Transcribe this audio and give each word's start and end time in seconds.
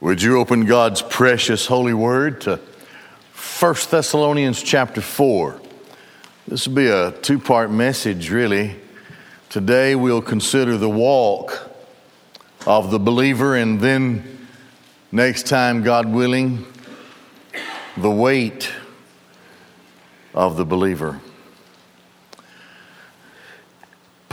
Would 0.00 0.20
you 0.22 0.38
open 0.38 0.66
God's 0.66 1.02
precious 1.02 1.66
holy 1.66 1.94
word 1.94 2.40
to 2.42 2.58
1 3.60 3.74
Thessalonians 3.90 4.60
chapter 4.60 5.00
4? 5.00 5.60
This 6.48 6.66
will 6.66 6.74
be 6.74 6.88
a 6.88 7.12
two 7.12 7.38
part 7.38 7.70
message, 7.70 8.28
really. 8.28 8.74
Today 9.50 9.94
we'll 9.94 10.20
consider 10.20 10.76
the 10.76 10.90
walk 10.90 11.70
of 12.66 12.90
the 12.90 12.98
believer, 12.98 13.54
and 13.54 13.80
then 13.80 14.48
next 15.12 15.46
time, 15.46 15.84
God 15.84 16.12
willing, 16.12 16.66
the 17.96 18.10
weight 18.10 18.72
of 20.34 20.56
the 20.56 20.64
believer. 20.64 21.20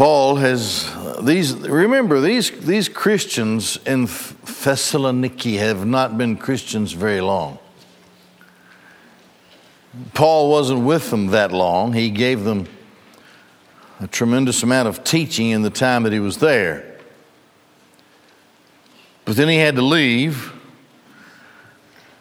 Paul 0.02 0.38
has 0.38 0.92
these 1.22 1.54
remember 1.54 2.22
these 2.22 2.50
these 2.50 2.90
Christians 2.90 3.78
in 3.86 4.08
Thessaloniki 4.08 5.60
have 5.60 5.86
not 5.86 6.18
been 6.18 6.38
Christians 6.38 6.92
very 6.92 7.22
long. 7.22 7.60
Paul 10.16 10.50
wasn't 10.50 10.86
with 10.86 11.12
them 11.12 11.28
that 11.28 11.52
long. 11.52 11.94
He 11.94 12.10
gave 12.10 12.46
them 12.46 12.66
a 14.00 14.08
tremendous 14.08 14.64
amount 14.64 14.88
of 14.88 15.04
teaching 15.04 15.52
in 15.52 15.62
the 15.62 15.70
time 15.70 16.02
that 16.02 16.14
he 16.14 16.20
was 16.20 16.40
there. 16.40 16.98
But 19.26 19.36
then 19.36 19.50
he 19.50 19.58
had 19.58 19.76
to 19.76 19.84
leave, 19.84 20.52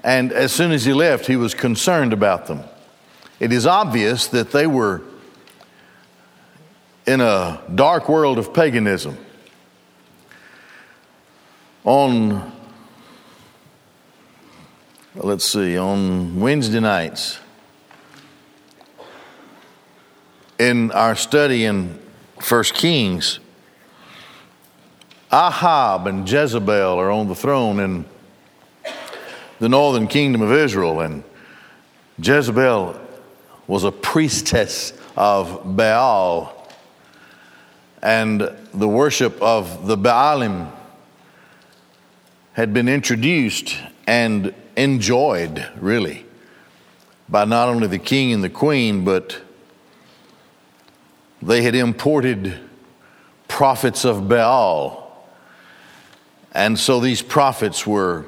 and 0.05 0.33
as 0.35 0.53
soon 0.53 0.73
as 0.73 0.85
he 0.85 0.93
left, 0.93 1.25
he 1.25 1.37
was 1.37 1.55
concerned 1.55 2.13
about 2.13 2.45
them. 2.45 2.61
It 3.39 3.55
is 3.55 3.67
obvious 3.67 4.27
that 4.27 4.51
they 4.51 4.67
were 4.67 5.01
in 7.07 7.21
a 7.21 7.61
dark 7.75 8.09
world 8.09 8.39
of 8.39 8.53
paganism. 8.53 9.17
On, 11.85 12.53
let's 15.15 15.45
see, 15.45 15.79
on 15.79 16.39
Wednesday 16.41 16.81
nights, 16.81 17.39
in 20.59 20.93
our 20.93 21.17
study 21.17 21.65
in 21.65 21.99
First 22.39 22.75
Kings, 22.75 23.41
Ahab 25.33 26.07
and 26.07 26.31
Jezebel 26.31 26.99
are 26.99 27.11
on 27.11 27.29
the 27.29 27.35
throne 27.35 27.81
in 27.81 28.05
the 29.59 29.69
northern 29.69 30.07
kingdom 30.07 30.43
of 30.43 30.53
Israel, 30.53 31.01
and 31.01 31.25
Jezebel 32.19 33.01
was 33.67 33.85
a 33.85 33.93
priestess 33.93 34.93
of 35.17 35.77
Baal 35.77 36.60
and 38.03 38.51
the 38.73 38.89
worship 38.89 39.41
of 39.43 39.87
the 39.87 39.97
Baalim 39.97 40.71
had 42.55 42.73
been 42.73 42.89
introduced 42.89 43.77
and 44.07 44.55
enjoyed, 44.77 45.67
really, 45.79 46.25
by 47.29 47.45
not 47.45 47.69
only 47.69 47.87
the 47.87 47.99
king 47.99 48.33
and 48.33 48.43
the 48.43 48.51
queen, 48.51 49.05
but 49.05 49.41
they 51.43 51.63
had 51.63 51.75
imported 51.75 52.59
prophets 53.49 54.05
of 54.05 54.29
Baal. 54.29 55.27
And 56.53 56.79
so 56.79 57.01
these 57.01 57.23
prophets 57.23 57.87
were 57.87 58.27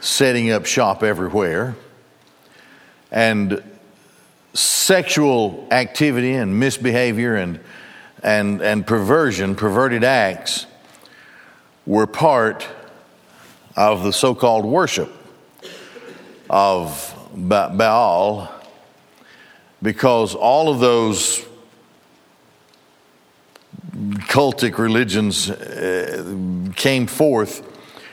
setting 0.00 0.50
up 0.50 0.66
shop 0.66 1.02
everywhere. 1.02 1.76
And 3.10 3.62
sexual 4.54 5.66
activity 5.70 6.32
and 6.32 6.58
misbehavior 6.58 7.36
and 7.36 7.60
and, 8.22 8.60
and 8.62 8.86
perversion, 8.86 9.54
perverted 9.54 10.04
acts, 10.04 10.66
were 11.86 12.06
part 12.06 12.66
of 13.76 14.04
the 14.04 14.12
so 14.12 14.34
called 14.34 14.64
worship 14.64 15.10
of 16.48 17.14
Baal 17.34 18.52
because 19.82 20.34
all 20.34 20.68
of 20.68 20.78
those 20.78 21.44
cultic 24.28 24.78
religions 24.78 25.50
uh, 25.50 26.24
came 26.76 27.06
forth 27.06 27.68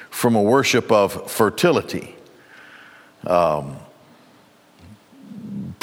from 0.09 0.36
a 0.36 0.42
worship 0.42 0.92
of 0.92 1.31
fertility. 1.31 2.16
Um, 3.25 3.79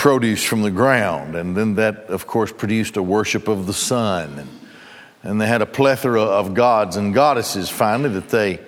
produce 0.07 0.45
from 0.45 0.63
the 0.63 0.71
ground. 0.71 1.35
And 1.35 1.57
then 1.57 1.75
that, 1.75 2.05
of 2.11 2.29
course, 2.29 2.53
produced 2.53 2.97
a 2.97 3.03
worship 3.03 3.49
of 3.49 3.67
the 3.67 3.73
sun. 3.73 4.39
And, 4.39 4.61
and 5.25 5.41
they 5.41 5.49
had 5.49 5.63
a 5.63 5.67
plethora 5.67 6.23
of 6.23 6.55
gods 6.55 6.95
and 6.95 7.13
goddesses 7.13 7.69
finally 7.69 8.11
that 8.11 8.29
they 8.29 8.61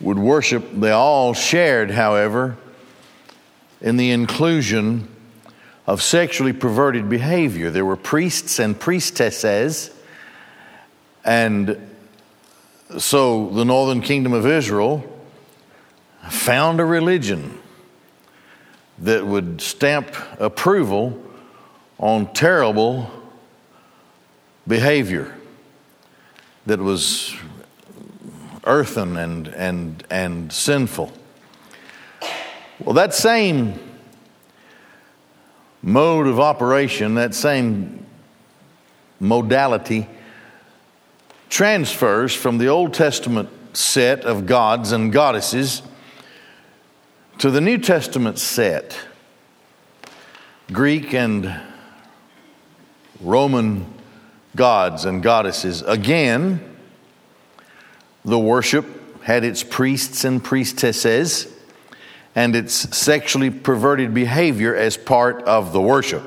would 0.00 0.18
worship. 0.18 0.64
They 0.72 0.90
all 0.90 1.34
shared, 1.34 1.92
however, 1.92 2.56
in 3.80 3.96
the 3.96 4.10
inclusion 4.10 5.06
of 5.86 6.02
sexually 6.02 6.52
perverted 6.52 7.08
behavior. 7.08 7.70
There 7.70 7.84
were 7.84 7.94
priests 7.94 8.58
and 8.58 8.76
priestesses, 8.76 9.92
and 11.24 11.78
so 12.98 13.50
the 13.50 13.64
northern 13.64 14.00
kingdom 14.00 14.32
of 14.32 14.44
Israel 14.48 15.04
found 16.28 16.80
a 16.80 16.84
religion 16.84 17.60
that 18.98 19.26
would 19.26 19.60
stamp 19.60 20.14
approval 20.38 21.20
on 21.98 22.32
terrible 22.32 23.10
behavior 24.66 25.34
that 26.66 26.80
was 26.80 27.34
earthen 28.64 29.16
and, 29.16 29.48
and, 29.48 30.04
and 30.10 30.52
sinful. 30.52 31.12
Well, 32.78 32.94
that 32.94 33.14
same 33.14 33.78
mode 35.82 36.26
of 36.26 36.40
operation, 36.40 37.14
that 37.16 37.34
same 37.34 38.06
modality, 39.20 40.08
transfers 41.50 42.34
from 42.34 42.58
the 42.58 42.68
Old 42.68 42.94
Testament 42.94 43.48
set 43.74 44.24
of 44.24 44.46
gods 44.46 44.92
and 44.92 45.12
goddesses 45.12 45.82
to 47.38 47.50
the 47.50 47.60
New 47.60 47.78
Testament 47.78 48.38
set, 48.38 48.98
Greek 50.72 51.12
and 51.12 51.60
Roman 53.20 53.86
gods 54.56 55.04
and 55.04 55.22
goddesses, 55.22 55.82
again, 55.82 56.60
the 58.24 58.38
worship 58.38 59.22
had 59.22 59.44
its 59.44 59.62
priests 59.62 60.24
and 60.24 60.42
priestesses 60.42 61.52
and 62.34 62.56
its 62.56 62.74
sexually 62.96 63.50
perverted 63.50 64.12
behavior 64.14 64.74
as 64.74 64.96
part 64.96 65.42
of 65.44 65.72
the 65.72 65.80
worship. 65.80 66.22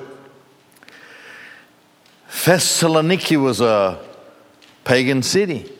Thessaloniki 2.29 3.41
was 3.41 3.61
a 3.61 3.99
pagan 4.83 5.21
city. 5.21 5.71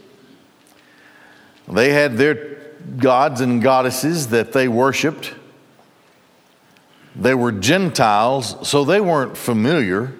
They 1.68 1.92
had 1.92 2.18
their 2.18 2.57
gods 2.98 3.42
and 3.42 3.62
goddesses 3.62 4.28
that 4.28 4.54
they 4.54 4.68
worshiped. 4.68 5.34
They 7.16 7.34
were 7.34 7.52
Gentiles, 7.52 8.56
so 8.68 8.84
they 8.84 9.02
weren't 9.02 9.38
familiar 9.38 10.14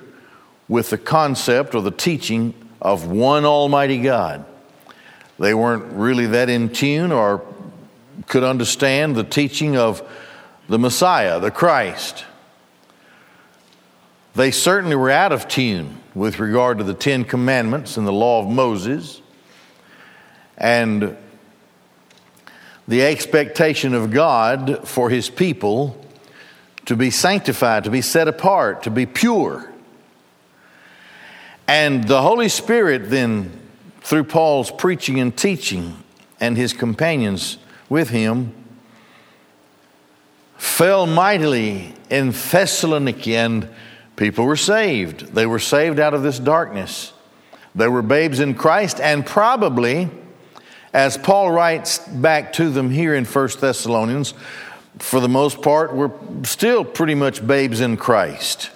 with 0.68 0.90
the 0.90 0.98
concept 0.98 1.76
or 1.76 1.82
the 1.82 1.92
teaching 1.92 2.54
of 2.82 3.08
one 3.08 3.46
Almighty 3.46 4.02
God. 4.02 4.46
They 5.40 5.54
weren't 5.54 5.94
really 5.94 6.26
that 6.28 6.50
in 6.50 6.70
tune 6.70 7.12
or 7.12 7.46
could 8.28 8.44
understand 8.44 9.16
the 9.16 9.24
teaching 9.24 9.78
of 9.78 10.02
the 10.68 10.80
Messiah, 10.80 11.40
the 11.40 11.52
Christ. 11.52 12.26
They 14.36 14.52
certainly 14.52 14.96
were 14.96 15.10
out 15.10 15.32
of 15.32 15.48
tune 15.48 16.02
with 16.14 16.40
regard 16.40 16.80
to 16.80 16.84
the 16.84 16.94
Ten 16.94 17.24
Commandments 17.24 17.98
and 17.98 18.06
the 18.06 18.12
law 18.12 18.42
of 18.42 18.50
Moses. 18.50 19.22
And 20.58 21.16
the 22.88 23.04
expectation 23.04 23.94
of 23.94 24.12
God 24.12 24.88
for 24.88 25.10
his 25.10 25.30
people 25.30 26.04
to 26.86 26.96
be 26.96 27.10
sanctified, 27.10 27.84
to 27.84 27.90
be 27.90 28.02
set 28.02 28.28
apart, 28.28 28.84
to 28.84 28.90
be 28.90 29.06
pure. 29.06 29.70
And 31.68 32.06
the 32.06 32.22
Holy 32.22 32.48
Spirit 32.48 33.10
then, 33.10 33.60
through 34.00 34.24
Paul's 34.24 34.72
preaching 34.72 35.20
and 35.20 35.36
teaching 35.36 36.02
and 36.40 36.56
his 36.56 36.72
companions 36.72 37.58
with 37.90 38.10
him, 38.10 38.54
fell 40.58 41.06
mightily 41.06 41.94
in 42.10 42.30
Thessaloniki, 42.30 43.34
and 43.34 43.68
people 44.16 44.46
were 44.46 44.56
saved. 44.56 45.36
They 45.36 45.46
were 45.46 45.60
saved 45.60 46.00
out 46.00 46.14
of 46.14 46.24
this 46.24 46.40
darkness. 46.40 47.12
They 47.76 47.90
were 47.90 48.02
babes 48.02 48.40
in 48.40 48.56
Christ, 48.56 49.02
and 49.02 49.26
probably 49.26 50.10
as 50.98 51.16
Paul 51.16 51.52
writes 51.52 52.00
back 52.00 52.54
to 52.54 52.72
them 52.72 52.90
here 52.90 53.14
in 53.14 53.24
1 53.24 53.50
Thessalonians, 53.60 54.34
for 54.98 55.20
the 55.20 55.30
most 55.30 55.62
part, 55.62 55.94
we're 55.94 56.12
still 56.44 56.84
pretty 56.84 57.14
much 57.14 57.46
babes 57.46 57.82
in 57.82 57.98
Christ. 57.98 58.72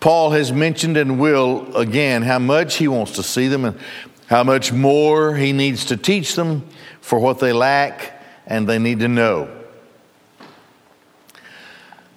Paul 0.00 0.32
has 0.32 0.52
mentioned 0.52 0.98
and 0.98 1.18
will 1.18 1.74
again 1.74 2.20
how 2.20 2.38
much 2.38 2.76
he 2.76 2.86
wants 2.86 3.12
to 3.12 3.22
see 3.22 3.48
them 3.48 3.64
and 3.64 3.78
how 4.26 4.44
much 4.44 4.74
more 4.74 5.34
he 5.34 5.54
needs 5.54 5.86
to 5.86 5.96
teach 5.96 6.34
them 6.34 6.68
for 7.00 7.18
what 7.18 7.38
they 7.38 7.54
lack 7.54 8.22
and 8.46 8.68
they 8.68 8.78
need 8.78 9.00
to 9.00 9.08
know. 9.08 9.48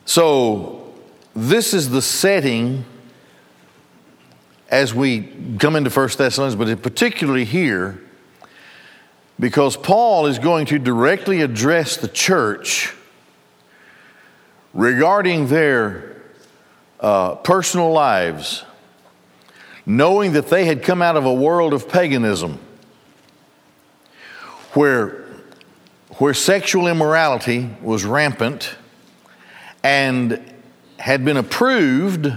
So, 0.04 0.94
this 1.34 1.74
is 1.74 1.90
the 1.90 2.02
setting 2.02 2.84
as 4.68 4.94
we 4.94 5.30
come 5.58 5.78
into 5.78 5.90
First 5.90 6.18
Thessalonians, 6.18 6.58
but 6.58 6.84
particularly 6.84 7.46
here, 7.46 8.03
because 9.44 9.76
Paul 9.76 10.28
is 10.28 10.40
going 10.40 10.68
to 10.68 10.80
directly 10.80 11.42
address 11.42 11.98
the 11.98 12.08
church 12.08 12.96
regarding 14.74 15.48
their 15.48 16.16
uh, 17.02 17.36
personal 17.36 17.92
lives, 17.92 18.64
knowing 19.86 20.32
that 20.32 20.48
they 20.48 20.64
had 20.64 20.82
come 20.82 21.02
out 21.02 21.18
of 21.18 21.26
a 21.26 21.34
world 21.34 21.74
of 21.74 21.90
paganism 21.90 22.58
where, 24.72 25.26
where 26.20 26.34
sexual 26.34 26.88
immorality 26.88 27.70
was 27.82 28.06
rampant 28.06 28.74
and 29.84 30.42
had 31.00 31.26
been 31.26 31.36
approved 31.36 32.32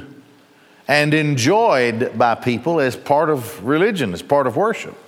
and 0.89 1.15
enjoyed 1.15 2.19
by 2.19 2.35
people 2.35 2.81
as 2.81 2.97
part 2.97 3.31
of 3.31 3.65
religion, 3.65 4.13
as 4.13 4.23
part 4.23 4.49
of 4.49 4.57
worship. 4.57 4.99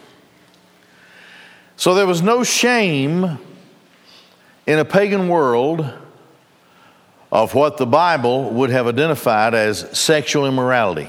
So 1.78 1.94
there 1.94 2.08
was 2.08 2.22
no 2.22 2.42
shame 2.42 3.38
in 4.66 4.78
a 4.80 4.84
pagan 4.84 5.28
world 5.28 5.88
of 7.30 7.54
what 7.54 7.76
the 7.76 7.86
Bible 7.86 8.50
would 8.50 8.70
have 8.70 8.88
identified 8.88 9.54
as 9.54 9.96
sexual 9.96 10.44
immorality. 10.44 11.08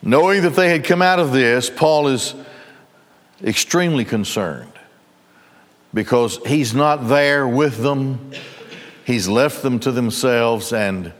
Knowing 0.00 0.40
that 0.44 0.56
they 0.56 0.70
had 0.70 0.82
come 0.82 1.02
out 1.02 1.18
of 1.18 1.32
this, 1.32 1.68
Paul 1.68 2.08
is 2.08 2.34
extremely 3.44 4.06
concerned 4.06 4.72
because 5.92 6.38
he's 6.46 6.72
not 6.72 7.06
there 7.06 7.46
with 7.46 7.82
them. 7.82 8.32
He's 9.04 9.28
left 9.28 9.60
them 9.60 9.78
to 9.80 9.92
themselves, 9.92 10.72
and 10.72 11.12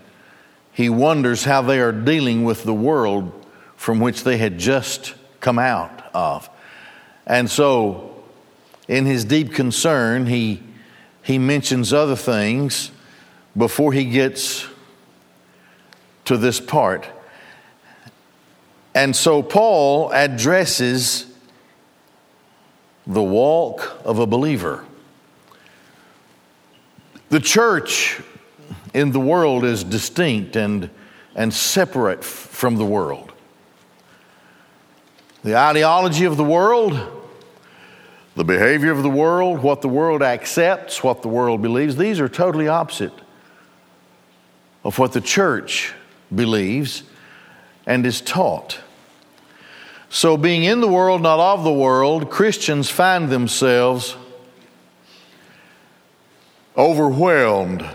he 0.73 0.89
wonders 0.89 1.45
how 1.45 1.61
they 1.61 1.79
are 1.79 1.93
dealing 1.93 2.45
with 2.45 2.65
the 2.65 2.73
world 2.73 3.35
from 3.77 4.01
which 4.01 4.25
they 4.25 4.39
had 4.39 4.57
just 4.57 5.15
come 5.41 5.59
out 5.59 6.11
of. 6.15 6.49
And 7.27 7.51
so, 7.51 8.23
in 8.87 9.05
his 9.05 9.25
deep 9.25 9.53
concern, 9.53 10.27
he, 10.27 10.63
he 11.23 11.39
mentions 11.39 11.93
other 11.93 12.17
things 12.17 12.91
before 13.57 13.93
he 13.93 14.05
gets 14.07 14.67
to 16.25 16.37
this 16.37 16.61
part. 16.61 17.07
And 18.95 19.15
so, 19.15 19.43
Paul 19.43 20.11
addresses 20.13 21.27
the 23.07 23.23
walk 23.23 24.01
of 24.05 24.19
a 24.19 24.27
believer. 24.27 24.85
The 27.31 27.41
church 27.41 28.21
in 28.95 29.13
the 29.13 29.21
world 29.21 29.65
is 29.65 29.85
distinct 29.85 30.57
and, 30.57 30.91
and 31.35 31.53
separate 31.53 32.25
from 32.25 32.77
the 32.77 32.85
world. 32.85 33.28
The 35.49 35.57
ideology 35.57 36.27
of 36.27 36.37
the 36.37 36.45
world, 36.45 37.01
the 38.37 38.45
behavior 38.45 38.93
of 38.93 39.03
the 39.03 39.09
world, 39.09 39.63
what 39.63 39.81
the 39.81 39.89
world 39.89 40.23
accepts, 40.23 41.03
what 41.03 41.23
the 41.23 41.29
world 41.29 41.63
believes, 41.63 41.97
these 41.97 42.21
are 42.21 42.29
totally 42.29 42.69
opposite 42.69 43.15
of 44.85 44.99
what 44.99 45.13
the 45.13 45.23
church 45.23 45.95
believes 46.35 47.03
and 47.87 48.05
is 48.05 48.21
taught. 48.21 48.81
So, 50.11 50.37
being 50.37 50.65
in 50.65 50.83
the 50.83 50.87
world, 50.87 51.23
not 51.23 51.41
of 51.41 51.65
the 51.65 51.73
world, 51.73 52.29
Christians 52.29 52.91
find 52.91 53.31
themselves 53.31 54.19
overwhelmed 56.77 57.89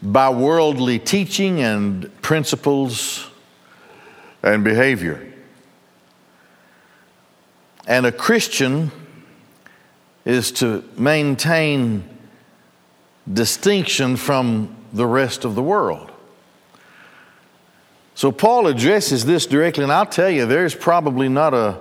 by 0.00 0.30
worldly 0.30 1.00
teaching 1.00 1.60
and 1.60 2.22
principles 2.22 3.28
and 4.44 4.62
behavior. 4.62 5.30
And 7.86 8.06
a 8.06 8.12
Christian 8.12 8.90
is 10.24 10.52
to 10.52 10.84
maintain 10.96 12.04
distinction 13.32 14.16
from 14.16 14.74
the 14.92 15.06
rest 15.06 15.44
of 15.44 15.54
the 15.54 15.62
world. 15.62 16.10
So 18.14 18.30
Paul 18.30 18.66
addresses 18.66 19.24
this 19.24 19.46
directly, 19.46 19.84
and 19.84 19.92
I'll 19.92 20.06
tell 20.06 20.30
you, 20.30 20.46
there's 20.46 20.74
probably 20.74 21.28
not 21.28 21.54
a, 21.54 21.80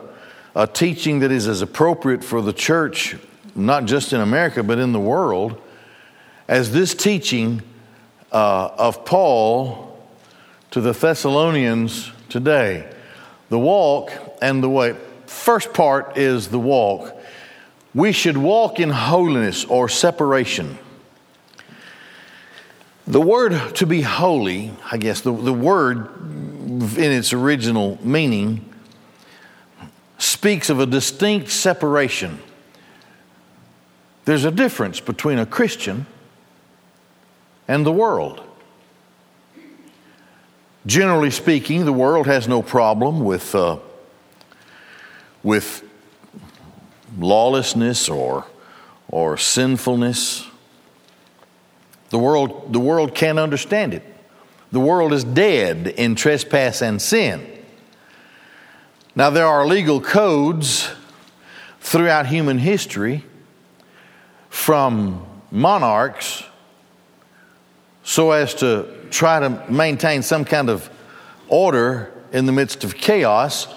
a 0.55 0.65
teaching 0.65 1.19
that 1.19 1.31
is 1.31 1.47
as 1.47 1.61
appropriate 1.61 2.23
for 2.23 2.41
the 2.41 2.53
church, 2.53 3.15
not 3.53 3.85
just 3.85 4.13
in 4.13 4.21
America, 4.21 4.63
but 4.63 4.79
in 4.79 4.93
the 4.93 4.99
world, 4.99 5.61
as 6.47 6.71
this 6.71 6.95
teaching 6.95 7.61
uh, 8.31 8.69
of 8.77 9.05
Paul 9.05 9.99
to 10.71 10.81
the 10.81 10.93
Thessalonians 10.93 12.11
today. 12.29 12.89
The 13.49 13.59
walk 13.59 14.11
and 14.41 14.63
the 14.63 14.69
way. 14.69 14.95
First 15.31 15.73
part 15.73 16.17
is 16.17 16.49
the 16.49 16.59
walk. 16.59 17.15
We 17.95 18.11
should 18.11 18.37
walk 18.37 18.79
in 18.79 18.89
holiness 18.89 19.65
or 19.65 19.89
separation. 19.89 20.77
The 23.07 23.21
word 23.21 23.75
to 23.77 23.87
be 23.87 24.01
holy, 24.01 24.71
I 24.91 24.97
guess, 24.97 25.21
the, 25.21 25.31
the 25.31 25.53
word 25.53 26.09
in 26.19 27.11
its 27.11 27.33
original 27.33 27.97
meaning 28.05 28.71
speaks 30.19 30.69
of 30.69 30.79
a 30.79 30.85
distinct 30.85 31.49
separation. 31.49 32.37
There's 34.25 34.45
a 34.45 34.51
difference 34.51 34.99
between 34.99 35.39
a 35.39 35.45
Christian 35.45 36.05
and 37.67 37.85
the 37.85 37.91
world. 37.91 38.43
Generally 40.85 41.31
speaking, 41.31 41.85
the 41.85 41.93
world 41.93 42.27
has 42.27 42.47
no 42.47 42.61
problem 42.61 43.21
with, 43.21 43.55
uh, 43.55 43.77
with 45.43 45.83
lawlessness 47.17 48.09
or, 48.09 48.45
or 49.09 49.37
sinfulness. 49.37 50.47
The 52.09 52.19
world, 52.19 52.73
the 52.73 52.79
world 52.79 53.15
can't 53.15 53.39
understand 53.39 53.93
it. 53.93 54.03
The 54.71 54.79
world 54.79 55.13
is 55.13 55.23
dead 55.23 55.87
in 55.87 56.15
trespass 56.15 56.81
and 56.81 57.01
sin. 57.01 57.45
Now, 59.15 59.29
there 59.29 59.45
are 59.45 59.65
legal 59.65 59.99
codes 59.99 60.89
throughout 61.81 62.27
human 62.27 62.57
history 62.57 63.25
from 64.49 65.25
monarchs 65.51 66.43
so 68.03 68.31
as 68.31 68.53
to 68.55 68.87
try 69.09 69.39
to 69.39 69.71
maintain 69.71 70.23
some 70.23 70.45
kind 70.45 70.69
of 70.69 70.89
order 71.49 72.11
in 72.31 72.45
the 72.45 72.51
midst 72.51 72.83
of 72.83 72.95
chaos. 72.95 73.67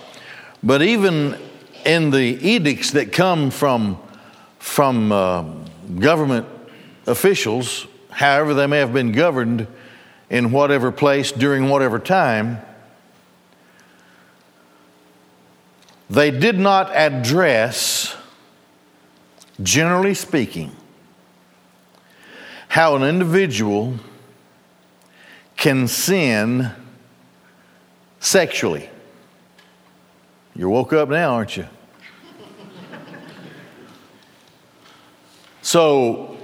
But 0.63 0.83
even 0.83 1.39
in 1.85 2.11
the 2.11 2.19
edicts 2.19 2.93
that 2.93 3.13
come 3.13 3.51
from, 3.51 3.99
from 4.59 5.13
uh, 5.13 5.43
government 5.99 6.47
officials, 7.07 7.87
however 8.11 8.55
they 8.55 8.67
may 8.67 8.79
have 8.79 8.93
been 8.93 9.13
governed 9.13 9.67
in 10.31 10.51
whatever 10.51 10.91
place 10.91 11.33
during 11.33 11.69
whatever 11.69 11.99
time, 11.99 12.59
they 16.11 16.31
did 16.31 16.59
not 16.59 16.91
address, 16.95 18.17
generally 19.63 20.15
speaking, 20.15 20.75
how 22.69 22.97
an 22.97 23.03
individual 23.03 23.95
can 25.57 25.87
sin 25.89 26.71
sexually. 28.21 28.91
You're 30.57 30.69
woke 30.69 30.93
up 30.93 31.09
now, 31.09 31.35
aren't 31.35 31.57
you? 31.57 31.67
So, 35.75 36.37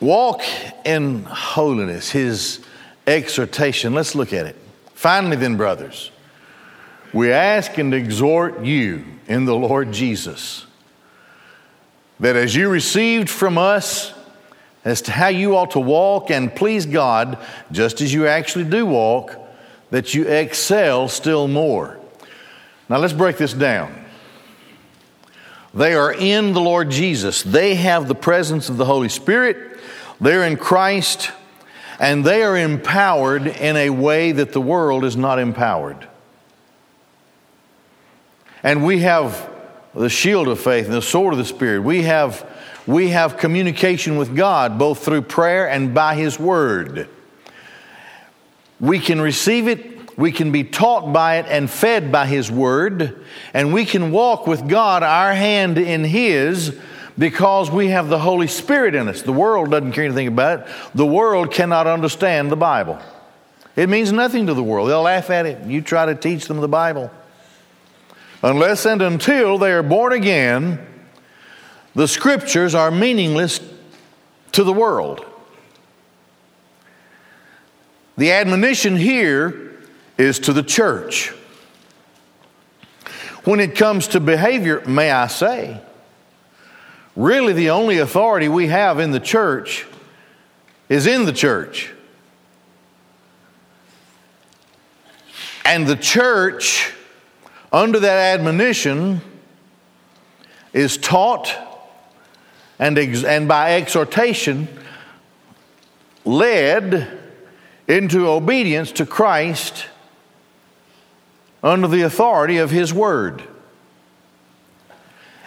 walk 0.00 0.40
in 0.86 1.22
holiness, 1.24 2.08
his 2.10 2.64
exhortation. 3.06 3.92
Let's 3.92 4.14
look 4.14 4.32
at 4.32 4.46
it. 4.46 4.56
Finally, 4.94 5.36
then, 5.36 5.58
brothers, 5.58 6.10
we 7.12 7.30
ask 7.30 7.76
and 7.76 7.92
exhort 7.92 8.64
you 8.64 9.04
in 9.26 9.44
the 9.44 9.54
Lord 9.54 9.92
Jesus 9.92 10.64
that 12.18 12.34
as 12.34 12.56
you 12.56 12.70
received 12.70 13.28
from 13.28 13.58
us 13.58 14.14
as 14.86 15.02
to 15.02 15.12
how 15.12 15.28
you 15.28 15.54
ought 15.54 15.72
to 15.72 15.80
walk 15.80 16.30
and 16.30 16.56
please 16.56 16.86
God, 16.86 17.36
just 17.70 18.00
as 18.00 18.14
you 18.14 18.26
actually 18.26 18.64
do 18.64 18.86
walk, 18.86 19.38
that 19.90 20.14
you 20.14 20.26
excel 20.26 21.08
still 21.08 21.46
more. 21.46 22.00
Now 22.88 22.96
let's 22.96 23.12
break 23.12 23.36
this 23.36 23.52
down. 23.52 24.06
They 25.78 25.94
are 25.94 26.12
in 26.12 26.54
the 26.54 26.60
Lord 26.60 26.90
Jesus, 26.90 27.44
they 27.44 27.76
have 27.76 28.08
the 28.08 28.14
presence 28.16 28.68
of 28.68 28.78
the 28.78 28.84
Holy 28.84 29.08
Spirit, 29.08 29.78
they're 30.20 30.42
in 30.42 30.56
Christ, 30.56 31.30
and 32.00 32.24
they 32.24 32.42
are 32.42 32.56
empowered 32.56 33.46
in 33.46 33.76
a 33.76 33.90
way 33.90 34.32
that 34.32 34.52
the 34.52 34.60
world 34.60 35.04
is 35.04 35.16
not 35.16 35.38
empowered. 35.38 36.08
And 38.64 38.84
we 38.84 38.98
have 39.00 39.48
the 39.94 40.08
shield 40.08 40.48
of 40.48 40.58
faith 40.58 40.86
and 40.86 40.94
the 40.94 41.00
sword 41.00 41.32
of 41.32 41.38
the 41.38 41.44
Spirit. 41.44 41.84
We 41.84 42.02
have, 42.02 42.44
we 42.88 43.10
have 43.10 43.36
communication 43.36 44.16
with 44.16 44.34
God 44.34 44.80
both 44.80 45.04
through 45.04 45.22
prayer 45.22 45.68
and 45.68 45.94
by 45.94 46.16
His 46.16 46.40
Word. 46.40 47.08
We 48.80 48.98
can 48.98 49.20
receive 49.20 49.68
it, 49.68 49.97
we 50.18 50.32
can 50.32 50.50
be 50.50 50.64
taught 50.64 51.12
by 51.12 51.36
it 51.36 51.46
and 51.48 51.70
fed 51.70 52.10
by 52.10 52.26
His 52.26 52.50
Word, 52.50 53.24
and 53.54 53.72
we 53.72 53.84
can 53.84 54.10
walk 54.10 54.48
with 54.48 54.68
God, 54.68 55.04
our 55.04 55.32
hand 55.32 55.78
in 55.78 56.02
His, 56.02 56.76
because 57.16 57.70
we 57.70 57.88
have 57.88 58.08
the 58.08 58.18
Holy 58.18 58.48
Spirit 58.48 58.96
in 58.96 59.08
us. 59.08 59.22
The 59.22 59.32
world 59.32 59.70
doesn't 59.70 59.92
care 59.92 60.04
anything 60.04 60.26
about 60.26 60.60
it. 60.60 60.66
The 60.92 61.06
world 61.06 61.52
cannot 61.52 61.86
understand 61.86 62.50
the 62.50 62.56
Bible. 62.56 62.98
It 63.76 63.88
means 63.88 64.10
nothing 64.10 64.48
to 64.48 64.54
the 64.54 64.62
world. 64.62 64.90
They'll 64.90 65.02
laugh 65.02 65.30
at 65.30 65.46
it. 65.46 65.64
You 65.64 65.80
try 65.82 66.06
to 66.06 66.16
teach 66.16 66.48
them 66.48 66.60
the 66.60 66.68
Bible. 66.68 67.12
Unless 68.42 68.86
and 68.86 69.00
until 69.00 69.56
they 69.56 69.70
are 69.70 69.84
born 69.84 70.12
again, 70.12 70.84
the 71.94 72.08
scriptures 72.08 72.74
are 72.74 72.90
meaningless 72.90 73.60
to 74.50 74.64
the 74.64 74.72
world. 74.72 75.24
The 78.16 78.32
admonition 78.32 78.96
here 78.96 79.67
is 80.18 80.40
to 80.40 80.52
the 80.52 80.62
church. 80.62 81.32
When 83.44 83.60
it 83.60 83.76
comes 83.76 84.08
to 84.08 84.20
behavior, 84.20 84.82
may 84.86 85.10
I 85.10 85.28
say, 85.28 85.80
really 87.16 87.52
the 87.52 87.70
only 87.70 87.98
authority 87.98 88.48
we 88.48 88.66
have 88.66 88.98
in 88.98 89.12
the 89.12 89.20
church 89.20 89.86
is 90.88 91.06
in 91.06 91.24
the 91.24 91.32
church. 91.32 91.92
And 95.64 95.86
the 95.86 95.96
church, 95.96 96.92
under 97.72 98.00
that 98.00 98.38
admonition, 98.38 99.20
is 100.72 100.96
taught 100.96 101.54
and, 102.78 102.98
ex- 102.98 103.24
and 103.24 103.48
by 103.48 103.74
exhortation 103.74 104.68
led 106.24 107.18
into 107.86 108.28
obedience 108.28 108.92
to 108.92 109.06
Christ 109.06 109.86
under 111.62 111.88
the 111.88 112.02
authority 112.02 112.58
of 112.58 112.70
His 112.70 112.92
Word. 112.92 113.42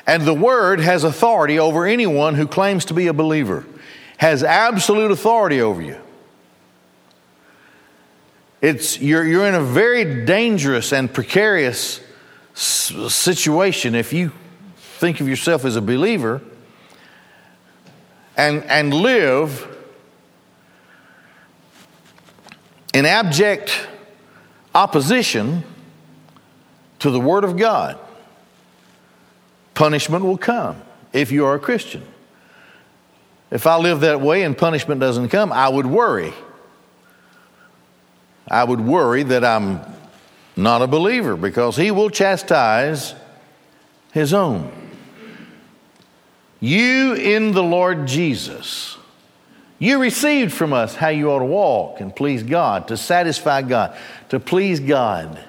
And 0.05 0.23
the 0.23 0.33
Word 0.33 0.79
has 0.79 1.03
authority 1.03 1.59
over 1.59 1.85
anyone 1.85 2.35
who 2.35 2.47
claims 2.47 2.85
to 2.85 2.93
be 2.93 3.07
a 3.07 3.13
believer, 3.13 3.65
has 4.17 4.43
absolute 4.43 5.11
authority 5.11 5.61
over 5.61 5.81
you. 5.81 5.97
It's, 8.61 8.99
you're, 8.99 9.25
you're 9.25 9.47
in 9.47 9.55
a 9.55 9.63
very 9.63 10.25
dangerous 10.25 10.93
and 10.93 11.11
precarious 11.11 11.99
situation 12.53 13.95
if 13.95 14.13
you 14.13 14.31
think 14.75 15.19
of 15.19 15.27
yourself 15.27 15.65
as 15.65 15.75
a 15.75 15.81
believer 15.81 16.41
and, 18.37 18.63
and 18.65 18.93
live 18.93 19.67
in 22.93 23.05
abject 23.05 23.87
opposition 24.75 25.63
to 27.01 27.09
the 27.09 27.19
Word 27.19 27.43
of 27.43 27.57
God 27.57 27.99
punishment 29.73 30.23
will 30.23 30.37
come 30.37 30.81
if 31.11 31.31
you 31.31 31.45
are 31.45 31.55
a 31.55 31.59
Christian. 31.59 32.05
If 33.49 33.67
I 33.67 33.77
live 33.77 34.01
that 34.01 34.21
way 34.21 34.43
and 34.43 34.57
punishment 34.57 35.01
doesn't 35.01 35.29
come, 35.29 35.51
I 35.51 35.67
would 35.67 35.85
worry. 35.85 36.33
I 38.47 38.63
would 38.63 38.79
worry 38.79 39.23
that 39.23 39.43
I'm 39.43 39.81
not 40.55 40.81
a 40.81 40.87
believer 40.87 41.35
because 41.35 41.75
He 41.75 41.89
will 41.89 42.09
chastise 42.09 43.15
His 44.13 44.33
own. 44.33 44.71
You 46.59 47.13
in 47.13 47.53
the 47.53 47.63
Lord 47.63 48.05
Jesus, 48.05 48.97
you 49.79 49.99
received 49.99 50.53
from 50.53 50.73
us 50.73 50.93
how 50.93 51.09
you 51.09 51.31
ought 51.31 51.39
to 51.39 51.45
walk 51.45 51.99
and 51.99 52.15
please 52.15 52.43
God, 52.43 52.89
to 52.89 52.97
satisfy 52.97 53.63
God, 53.63 53.97
to 54.29 54.39
please 54.39 54.79
God. 54.79 55.43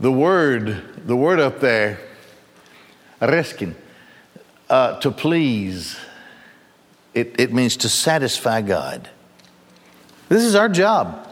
The 0.00 0.12
word, 0.12 1.06
the 1.06 1.16
word 1.16 1.40
up 1.40 1.60
there 1.60 1.98
reskin, 3.20 3.74
uh, 4.70 5.00
to 5.00 5.10
please. 5.10 5.98
It, 7.14 7.40
it 7.40 7.52
means 7.52 7.78
to 7.78 7.88
satisfy 7.88 8.62
God. 8.62 9.08
This 10.28 10.44
is 10.44 10.54
our 10.54 10.68
job. 10.68 11.26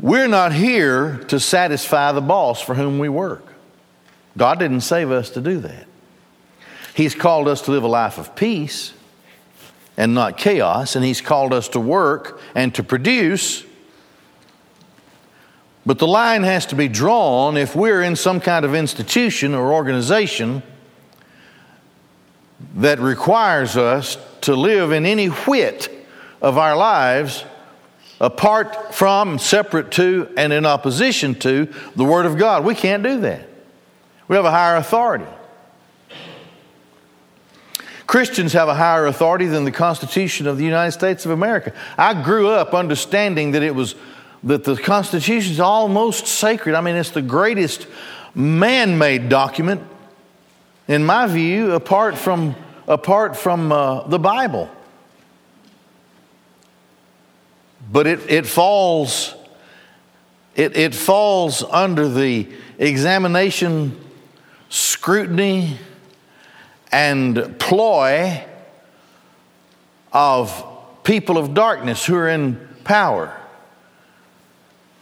We're 0.00 0.26
not 0.26 0.52
here 0.52 1.18
to 1.28 1.38
satisfy 1.38 2.10
the 2.10 2.20
boss 2.20 2.60
for 2.60 2.74
whom 2.74 2.98
we 2.98 3.08
work. 3.08 3.46
God 4.36 4.58
didn't 4.58 4.80
save 4.80 5.12
us 5.12 5.30
to 5.30 5.40
do 5.40 5.60
that. 5.60 5.86
He's 6.94 7.14
called 7.14 7.46
us 7.46 7.62
to 7.62 7.70
live 7.70 7.84
a 7.84 7.88
life 7.88 8.18
of 8.18 8.34
peace 8.34 8.92
and 9.96 10.14
not 10.14 10.36
chaos, 10.36 10.96
and 10.96 11.04
He's 11.04 11.20
called 11.20 11.52
us 11.52 11.68
to 11.68 11.80
work 11.80 12.40
and 12.54 12.74
to 12.74 12.82
produce 12.82 13.64
but 15.84 15.98
the 15.98 16.06
line 16.06 16.42
has 16.42 16.66
to 16.66 16.74
be 16.74 16.88
drawn 16.88 17.56
if 17.56 17.74
we're 17.74 18.02
in 18.02 18.14
some 18.16 18.40
kind 18.40 18.64
of 18.64 18.74
institution 18.74 19.54
or 19.54 19.72
organization 19.72 20.62
that 22.76 23.00
requires 23.00 23.76
us 23.76 24.16
to 24.42 24.54
live 24.54 24.92
in 24.92 25.04
any 25.06 25.26
whit 25.26 25.90
of 26.40 26.58
our 26.58 26.76
lives 26.76 27.44
apart 28.20 28.94
from, 28.94 29.38
separate 29.38 29.90
to, 29.90 30.32
and 30.36 30.52
in 30.52 30.64
opposition 30.64 31.34
to 31.34 31.68
the 31.96 32.04
Word 32.04 32.24
of 32.24 32.38
God. 32.38 32.64
We 32.64 32.76
can't 32.76 33.02
do 33.02 33.20
that. 33.20 33.48
We 34.28 34.36
have 34.36 34.44
a 34.44 34.50
higher 34.50 34.76
authority. 34.76 35.26
Christians 38.06 38.52
have 38.52 38.68
a 38.68 38.74
higher 38.74 39.06
authority 39.06 39.46
than 39.46 39.64
the 39.64 39.72
Constitution 39.72 40.46
of 40.46 40.58
the 40.58 40.64
United 40.64 40.92
States 40.92 41.24
of 41.24 41.32
America. 41.32 41.72
I 41.98 42.22
grew 42.22 42.48
up 42.48 42.74
understanding 42.74 43.52
that 43.52 43.62
it 43.62 43.74
was 43.74 43.96
that 44.44 44.64
the 44.64 44.76
Constitution 44.76 45.52
is 45.52 45.60
almost 45.60 46.26
sacred. 46.26 46.74
I 46.74 46.80
mean, 46.80 46.96
it's 46.96 47.10
the 47.10 47.22
greatest 47.22 47.86
man 48.34 48.98
made 48.98 49.28
document, 49.28 49.82
in 50.88 51.04
my 51.04 51.26
view, 51.26 51.72
apart 51.72 52.18
from, 52.18 52.56
apart 52.88 53.36
from 53.36 53.70
uh, 53.70 54.06
the 54.08 54.18
Bible. 54.18 54.70
But 57.90 58.06
it, 58.06 58.30
it 58.30 58.46
falls. 58.46 59.34
It, 60.54 60.76
it 60.76 60.94
falls 60.94 61.62
under 61.62 62.08
the 62.08 62.46
examination, 62.78 63.98
scrutiny, 64.68 65.78
and 66.90 67.58
ploy 67.58 68.44
of 70.12 70.64
people 71.04 71.38
of 71.38 71.54
darkness 71.54 72.04
who 72.04 72.16
are 72.16 72.28
in 72.28 72.68
power 72.84 73.41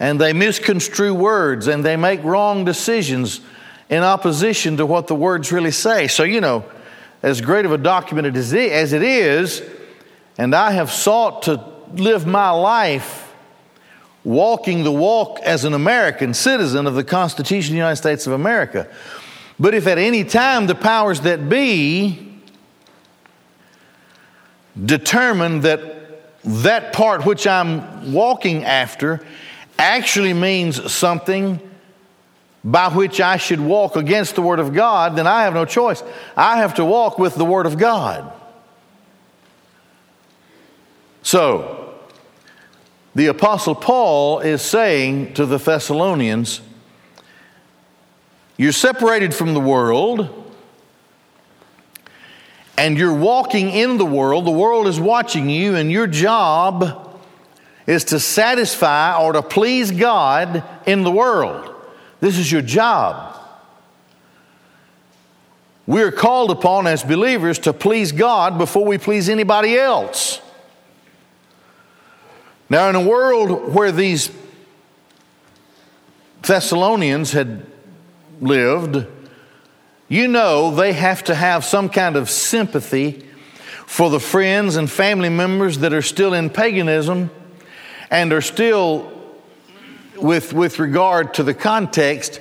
and 0.00 0.18
they 0.18 0.32
misconstrue 0.32 1.14
words 1.14 1.68
and 1.68 1.84
they 1.84 1.96
make 1.96 2.24
wrong 2.24 2.64
decisions 2.64 3.42
in 3.90 4.02
opposition 4.02 4.78
to 4.78 4.86
what 4.86 5.06
the 5.06 5.14
words 5.14 5.52
really 5.52 5.70
say. 5.70 6.08
So, 6.08 6.24
you 6.24 6.40
know, 6.40 6.64
as 7.22 7.42
great 7.42 7.66
of 7.66 7.72
a 7.72 7.78
document 7.78 8.34
as 8.34 8.52
it 8.54 9.02
is, 9.02 9.62
and 10.38 10.54
I 10.54 10.72
have 10.72 10.90
sought 10.90 11.42
to 11.42 11.62
live 11.92 12.26
my 12.26 12.50
life 12.50 13.32
walking 14.24 14.84
the 14.84 14.92
walk 14.92 15.38
as 15.40 15.64
an 15.64 15.74
American 15.74 16.32
citizen 16.32 16.86
of 16.86 16.94
the 16.94 17.04
Constitution 17.04 17.72
of 17.72 17.74
the 17.74 17.78
United 17.78 17.96
States 17.96 18.26
of 18.26 18.32
America. 18.32 18.88
But 19.58 19.74
if 19.74 19.86
at 19.86 19.98
any 19.98 20.24
time 20.24 20.66
the 20.66 20.74
powers 20.74 21.20
that 21.22 21.48
be 21.50 22.40
determine 24.82 25.60
that 25.60 25.98
that 26.42 26.94
part 26.94 27.26
which 27.26 27.46
I'm 27.46 28.14
walking 28.14 28.64
after 28.64 29.20
actually 29.80 30.34
means 30.34 30.92
something 30.92 31.58
by 32.62 32.88
which 32.88 33.20
I 33.20 33.38
should 33.38 33.60
walk 33.60 33.96
against 33.96 34.34
the 34.34 34.42
Word 34.42 34.58
of 34.58 34.74
God, 34.74 35.16
then 35.16 35.26
I 35.26 35.44
have 35.44 35.54
no 35.54 35.64
choice. 35.64 36.02
I 36.36 36.58
have 36.58 36.74
to 36.74 36.84
walk 36.84 37.18
with 37.18 37.34
the 37.34 37.44
Word 37.44 37.64
of 37.64 37.78
God. 37.78 38.30
So, 41.22 41.94
the 43.14 43.26
Apostle 43.26 43.74
Paul 43.74 44.40
is 44.40 44.60
saying 44.60 45.34
to 45.34 45.46
the 45.46 45.56
Thessalonians, 45.56 46.60
You're 48.58 48.72
separated 48.72 49.34
from 49.34 49.54
the 49.54 49.60
world, 49.60 50.28
and 52.76 52.98
you're 52.98 53.14
walking 53.14 53.70
in 53.70 53.96
the 53.96 54.04
world. 54.04 54.46
The 54.46 54.50
world 54.50 54.86
is 54.86 55.00
watching 55.00 55.48
you, 55.48 55.74
and 55.76 55.90
your 55.90 56.06
job 56.06 56.99
is 57.90 58.04
to 58.04 58.20
satisfy 58.20 59.20
or 59.20 59.32
to 59.32 59.42
please 59.42 59.90
God 59.90 60.62
in 60.86 61.02
the 61.02 61.10
world. 61.10 61.74
This 62.20 62.38
is 62.38 62.50
your 62.50 62.62
job. 62.62 63.36
We're 65.88 66.12
called 66.12 66.52
upon 66.52 66.86
as 66.86 67.02
believers 67.02 67.58
to 67.60 67.72
please 67.72 68.12
God 68.12 68.58
before 68.58 68.84
we 68.84 68.96
please 68.96 69.28
anybody 69.28 69.76
else. 69.76 70.40
Now, 72.68 72.88
in 72.88 72.94
a 72.94 73.00
world 73.00 73.74
where 73.74 73.90
these 73.90 74.30
Thessalonians 76.42 77.32
had 77.32 77.66
lived, 78.40 79.04
you 80.08 80.28
know 80.28 80.70
they 80.70 80.92
have 80.92 81.24
to 81.24 81.34
have 81.34 81.64
some 81.64 81.88
kind 81.88 82.14
of 82.14 82.30
sympathy 82.30 83.26
for 83.84 84.10
the 84.10 84.20
friends 84.20 84.76
and 84.76 84.88
family 84.88 85.28
members 85.28 85.78
that 85.78 85.92
are 85.92 86.02
still 86.02 86.34
in 86.34 86.50
paganism 86.50 87.30
and 88.10 88.32
are 88.32 88.40
still, 88.40 89.10
with, 90.16 90.52
with 90.52 90.78
regard 90.78 91.34
to 91.34 91.42
the 91.42 91.54
context, 91.54 92.40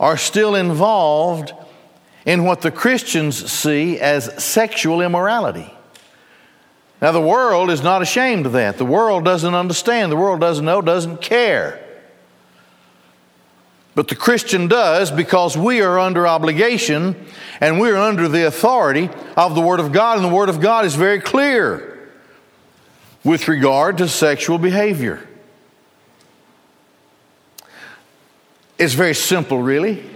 are 0.00 0.16
still 0.16 0.54
involved 0.54 1.52
in 2.24 2.44
what 2.44 2.60
the 2.60 2.70
Christians 2.70 3.50
see 3.50 4.00
as 4.00 4.42
sexual 4.42 5.00
immorality. 5.00 5.72
Now, 7.00 7.12
the 7.12 7.20
world 7.20 7.70
is 7.70 7.82
not 7.82 8.02
ashamed 8.02 8.46
of 8.46 8.52
that. 8.52 8.78
The 8.78 8.84
world 8.84 9.24
doesn't 9.24 9.54
understand. 9.54 10.10
The 10.10 10.16
world 10.16 10.40
doesn't 10.40 10.64
know, 10.64 10.82
doesn't 10.82 11.20
care. 11.20 11.82
But 13.94 14.08
the 14.08 14.14
Christian 14.14 14.66
does 14.66 15.10
because 15.10 15.56
we 15.56 15.80
are 15.82 15.98
under 15.98 16.26
obligation 16.26 17.16
and 17.60 17.80
we 17.80 17.90
are 17.90 17.96
under 17.96 18.28
the 18.28 18.46
authority 18.46 19.08
of 19.36 19.54
the 19.54 19.60
Word 19.60 19.80
of 19.80 19.92
God, 19.92 20.18
and 20.18 20.24
the 20.24 20.34
Word 20.34 20.48
of 20.48 20.60
God 20.60 20.84
is 20.84 20.94
very 20.94 21.20
clear 21.20 21.95
with 23.26 23.48
regard 23.48 23.98
to 23.98 24.06
sexual 24.06 24.56
behavior. 24.56 25.20
It's 28.78 28.94
very 28.94 29.14
simple, 29.14 29.60
really. 29.60 30.08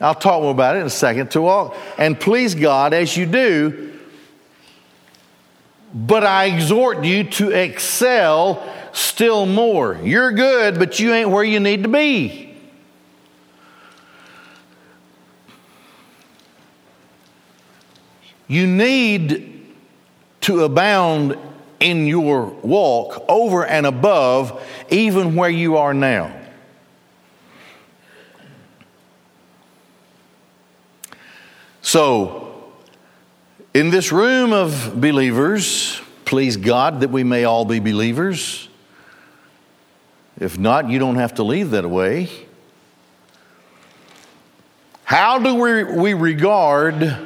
I'll 0.00 0.14
talk 0.14 0.40
more 0.40 0.52
about 0.52 0.76
it 0.76 0.80
in 0.80 0.86
a 0.86 0.90
second. 0.90 1.32
To 1.32 1.46
all, 1.46 1.76
and 1.98 2.18
please 2.18 2.54
God, 2.54 2.94
as 2.94 3.16
you 3.16 3.26
do, 3.26 3.98
but 5.92 6.22
I 6.22 6.44
exhort 6.44 7.04
you 7.04 7.24
to 7.24 7.50
excel 7.50 8.64
still 8.92 9.44
more. 9.44 9.98
You're 10.00 10.30
good, 10.30 10.78
but 10.78 11.00
you 11.00 11.12
ain't 11.12 11.30
where 11.30 11.42
you 11.42 11.58
need 11.58 11.82
to 11.82 11.88
be. 11.88 12.56
You 18.46 18.68
need 18.68 19.74
to 20.42 20.62
abound 20.62 21.38
in 21.80 22.06
your 22.06 22.44
walk 22.44 23.24
over 23.28 23.64
and 23.66 23.86
above 23.86 24.62
even 24.90 25.34
where 25.36 25.50
you 25.50 25.76
are 25.76 25.94
now. 25.94 26.34
So, 31.82 32.72
in 33.74 33.90
this 33.90 34.10
room 34.10 34.52
of 34.52 35.00
believers, 35.00 36.00
please 36.24 36.56
God 36.56 37.00
that 37.00 37.10
we 37.10 37.24
may 37.24 37.44
all 37.44 37.64
be 37.64 37.78
believers. 37.78 38.68
If 40.40 40.58
not, 40.58 40.88
you 40.88 40.98
don't 40.98 41.16
have 41.16 41.34
to 41.34 41.42
leave 41.42 41.70
that 41.70 41.88
way. 41.88 42.30
How 45.04 45.38
do 45.38 45.54
we, 45.54 45.84
we 45.84 46.14
regard 46.14 47.18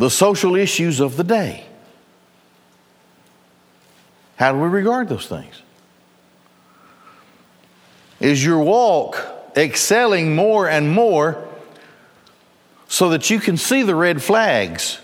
the 0.00 0.08
social 0.08 0.56
issues 0.56 0.98
of 0.98 1.18
the 1.18 1.24
day. 1.24 1.66
How 4.40 4.52
do 4.52 4.58
we 4.58 4.68
regard 4.68 5.10
those 5.10 5.26
things? 5.26 5.60
Is 8.20 8.42
your 8.42 8.60
walk 8.60 9.22
excelling 9.54 10.34
more 10.34 10.66
and 10.66 10.90
more 10.90 11.46
so 12.88 13.10
that 13.10 13.28
you 13.28 13.38
can 13.38 13.58
see 13.58 13.82
the 13.82 13.94
red 13.94 14.22
flags 14.22 14.98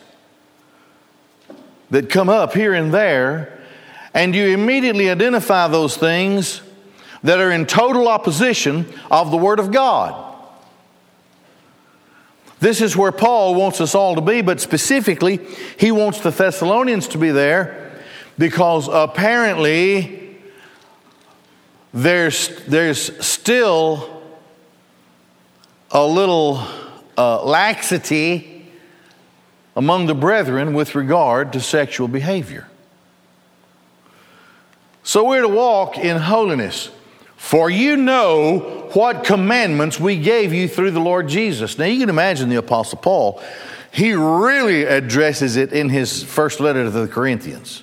that 1.90 2.08
come 2.08 2.30
up 2.30 2.54
here 2.54 2.72
and 2.72 2.94
there, 2.94 3.60
and 4.14 4.34
you 4.34 4.46
immediately 4.46 5.10
identify 5.10 5.68
those 5.68 5.98
things 5.98 6.62
that 7.22 7.38
are 7.38 7.50
in 7.50 7.66
total 7.66 8.08
opposition 8.08 8.90
of 9.10 9.30
the 9.30 9.36
Word 9.36 9.60
of 9.60 9.70
God? 9.70 10.34
This 12.58 12.80
is 12.80 12.96
where 12.96 13.12
Paul 13.12 13.54
wants 13.54 13.82
us 13.82 13.94
all 13.94 14.14
to 14.14 14.22
be, 14.22 14.40
but 14.40 14.62
specifically, 14.62 15.46
he 15.78 15.92
wants 15.92 16.20
the 16.20 16.30
Thessalonians 16.30 17.08
to 17.08 17.18
be 17.18 17.30
there 17.32 17.85
because 18.38 18.88
apparently 18.90 20.38
there's, 21.92 22.48
there's 22.66 23.24
still 23.24 24.22
a 25.90 26.06
little 26.06 26.62
uh, 27.16 27.42
laxity 27.42 28.68
among 29.74 30.06
the 30.06 30.14
brethren 30.14 30.74
with 30.74 30.94
regard 30.94 31.52
to 31.52 31.60
sexual 31.60 32.08
behavior. 32.08 32.68
So 35.02 35.24
we're 35.28 35.42
to 35.42 35.48
walk 35.48 35.98
in 35.98 36.16
holiness. 36.16 36.90
For 37.36 37.70
you 37.70 37.96
know 37.96 38.90
what 38.92 39.24
commandments 39.24 40.00
we 40.00 40.18
gave 40.18 40.52
you 40.52 40.66
through 40.66 40.90
the 40.90 41.00
Lord 41.00 41.28
Jesus. 41.28 41.78
Now 41.78 41.84
you 41.84 42.00
can 42.00 42.08
imagine 42.08 42.48
the 42.48 42.56
Apostle 42.56 42.98
Paul, 42.98 43.42
he 43.92 44.14
really 44.14 44.84
addresses 44.84 45.56
it 45.56 45.72
in 45.72 45.88
his 45.88 46.22
first 46.22 46.58
letter 46.60 46.84
to 46.84 46.90
the 46.90 47.06
Corinthians. 47.06 47.82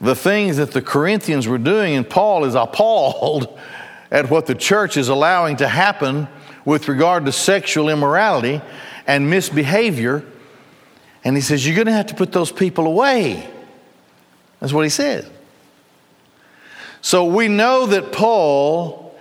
The 0.00 0.14
things 0.14 0.58
that 0.58 0.72
the 0.72 0.82
Corinthians 0.82 1.48
were 1.48 1.58
doing, 1.58 1.94
and 1.94 2.08
Paul 2.08 2.44
is 2.44 2.54
appalled 2.54 3.58
at 4.10 4.30
what 4.30 4.46
the 4.46 4.54
church 4.54 4.96
is 4.96 5.08
allowing 5.08 5.56
to 5.56 5.68
happen 5.68 6.28
with 6.64 6.88
regard 6.88 7.24
to 7.26 7.32
sexual 7.32 7.88
immorality 7.88 8.60
and 9.06 9.30
misbehavior. 9.30 10.24
And 11.24 11.36
he 11.36 11.42
says, 11.42 11.66
You're 11.66 11.76
going 11.76 11.86
to 11.86 11.92
have 11.92 12.06
to 12.06 12.14
put 12.14 12.32
those 12.32 12.52
people 12.52 12.86
away. 12.86 13.48
That's 14.60 14.72
what 14.72 14.82
he 14.82 14.90
says. 14.90 15.28
So 17.00 17.24
we 17.26 17.48
know 17.48 17.86
that 17.86 18.10
Paul, 18.10 19.14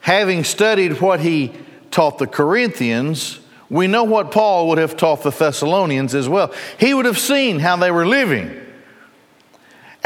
having 0.00 0.44
studied 0.44 1.00
what 1.00 1.20
he 1.20 1.52
taught 1.90 2.18
the 2.18 2.26
Corinthians, 2.26 3.40
we 3.70 3.86
know 3.86 4.04
what 4.04 4.30
Paul 4.30 4.68
would 4.68 4.78
have 4.78 4.96
taught 4.96 5.22
the 5.22 5.30
Thessalonians 5.30 6.14
as 6.14 6.28
well. 6.28 6.52
He 6.78 6.94
would 6.94 7.06
have 7.06 7.18
seen 7.18 7.58
how 7.58 7.76
they 7.76 7.90
were 7.90 8.06
living. 8.06 8.67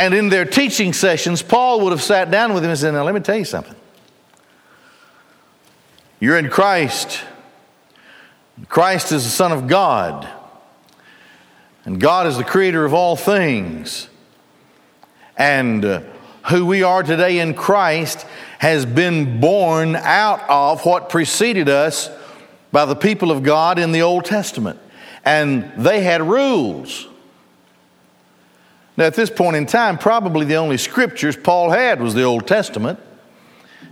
And 0.03 0.15
in 0.15 0.31
their 0.31 0.45
teaching 0.45 0.93
sessions, 0.93 1.43
Paul 1.43 1.83
would 1.83 1.93
have 1.93 2.03
sat 2.03 2.29
down 2.29 2.55
with 2.55 2.65
him 2.65 2.71
and 2.71 2.79
said, 2.79 2.93
Now, 2.93 3.05
let 3.05 3.15
me 3.15 3.21
tell 3.21 3.37
you 3.37 3.45
something. 3.45 3.77
You're 6.19 6.38
in 6.38 6.51
Christ. 6.51 7.23
Christ 8.69 9.12
is 9.12 9.23
the 9.23 9.31
Son 9.31 9.53
of 9.53 9.69
God. 9.69 10.29
And 11.85 12.01
God 12.01 12.27
is 12.27 12.37
the 12.37 12.43
creator 12.43 12.85
of 12.85 12.93
all 12.93 13.15
things. 13.15 14.09
And 15.37 15.85
uh, 15.85 16.03
who 16.51 16.67
we 16.67 16.83
are 16.83 17.05
today 17.05 17.38
in 17.38 17.55
Christ 17.55 18.27
has 18.59 18.85
been 18.85 19.41
born 19.41 19.95
out 19.95 20.43
of 20.49 20.85
what 20.85 21.11
preceded 21.11 21.69
us 21.69 22.11
by 22.73 22.87
the 22.87 22.97
people 22.97 23.31
of 23.31 23.45
God 23.45 23.79
in 23.79 23.93
the 23.93 24.03
Old 24.03 24.25
Testament. 24.25 24.81
And 25.25 25.73
they 25.77 26.01
had 26.01 26.23
rules. 26.23 27.07
Now, 28.96 29.05
at 29.05 29.14
this 29.14 29.31
point 29.31 29.57
in 29.57 29.66
time, 29.66 29.96
probably 29.96 30.44
the 30.44 30.57
only 30.57 30.76
scriptures 30.76 31.37
Paul 31.37 31.70
had 31.70 32.00
was 32.00 32.14
the 32.14 32.22
Old 32.22 32.46
Testament. 32.46 33.00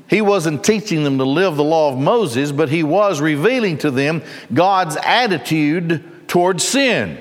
He 0.08 0.20
wasn't 0.20 0.64
teaching 0.64 1.04
them 1.04 1.18
to 1.18 1.24
live 1.24 1.56
the 1.56 1.64
law 1.64 1.92
of 1.92 1.98
Moses, 1.98 2.52
but 2.52 2.68
he 2.68 2.82
was 2.82 3.20
revealing 3.20 3.78
to 3.78 3.90
them 3.90 4.22
God's 4.52 4.96
attitude 4.96 6.28
towards 6.28 6.64
sin. 6.64 7.18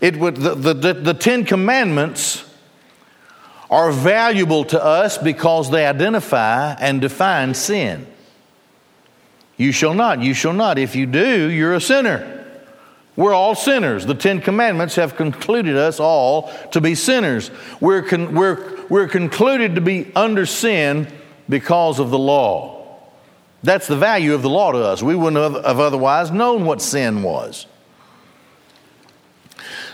It 0.00 0.16
would, 0.16 0.36
the, 0.36 0.74
the, 0.74 0.94
the 0.94 1.14
Ten 1.14 1.44
Commandments 1.44 2.44
are 3.70 3.92
valuable 3.92 4.64
to 4.64 4.82
us 4.82 5.18
because 5.18 5.70
they 5.70 5.86
identify 5.86 6.74
and 6.74 7.00
define 7.00 7.54
sin. 7.54 8.06
You 9.56 9.72
shall 9.72 9.94
not, 9.94 10.20
you 10.20 10.34
shall 10.34 10.52
not. 10.52 10.78
If 10.78 10.96
you 10.96 11.06
do, 11.06 11.48
you're 11.48 11.74
a 11.74 11.80
sinner. 11.80 12.43
We're 13.16 13.34
all 13.34 13.54
sinners. 13.54 14.06
The 14.06 14.14
Ten 14.14 14.40
Commandments 14.40 14.96
have 14.96 15.16
concluded 15.16 15.76
us 15.76 16.00
all 16.00 16.52
to 16.72 16.80
be 16.80 16.94
sinners. 16.94 17.50
We're, 17.80 18.02
con- 18.02 18.34
we're, 18.34 18.84
we're 18.88 19.08
concluded 19.08 19.76
to 19.76 19.80
be 19.80 20.10
under 20.16 20.46
sin 20.46 21.06
because 21.48 22.00
of 22.00 22.10
the 22.10 22.18
law. 22.18 22.98
That's 23.62 23.86
the 23.86 23.96
value 23.96 24.34
of 24.34 24.42
the 24.42 24.50
law 24.50 24.72
to 24.72 24.78
us. 24.78 25.02
We 25.02 25.14
wouldn't 25.14 25.40
have 25.40 25.78
otherwise 25.78 26.30
known 26.30 26.64
what 26.64 26.82
sin 26.82 27.22
was. 27.22 27.66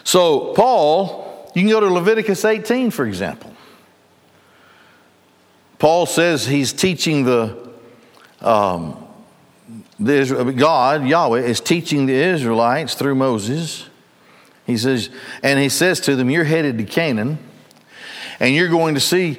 So, 0.02 0.54
Paul, 0.54 1.50
you 1.54 1.62
can 1.62 1.70
go 1.70 1.80
to 1.80 1.86
Leviticus 1.86 2.44
18, 2.44 2.90
for 2.90 3.06
example. 3.06 3.54
Paul 5.78 6.06
says 6.06 6.46
he's 6.46 6.72
teaching 6.72 7.24
the, 7.24 7.70
um, 8.40 8.99
the 10.00 10.54
God, 10.56 11.06
Yahweh, 11.06 11.40
is 11.40 11.60
teaching 11.60 12.06
the 12.06 12.14
Israelites 12.14 12.94
through 12.94 13.14
Moses. 13.14 13.86
He 14.66 14.76
says, 14.76 15.10
and 15.42 15.58
he 15.58 15.68
says 15.68 16.00
to 16.00 16.16
them, 16.16 16.30
You're 16.30 16.44
headed 16.44 16.78
to 16.78 16.84
Canaan, 16.84 17.38
and 18.38 18.54
you're 18.54 18.68
going 18.68 18.94
to 18.94 19.00
see 19.00 19.38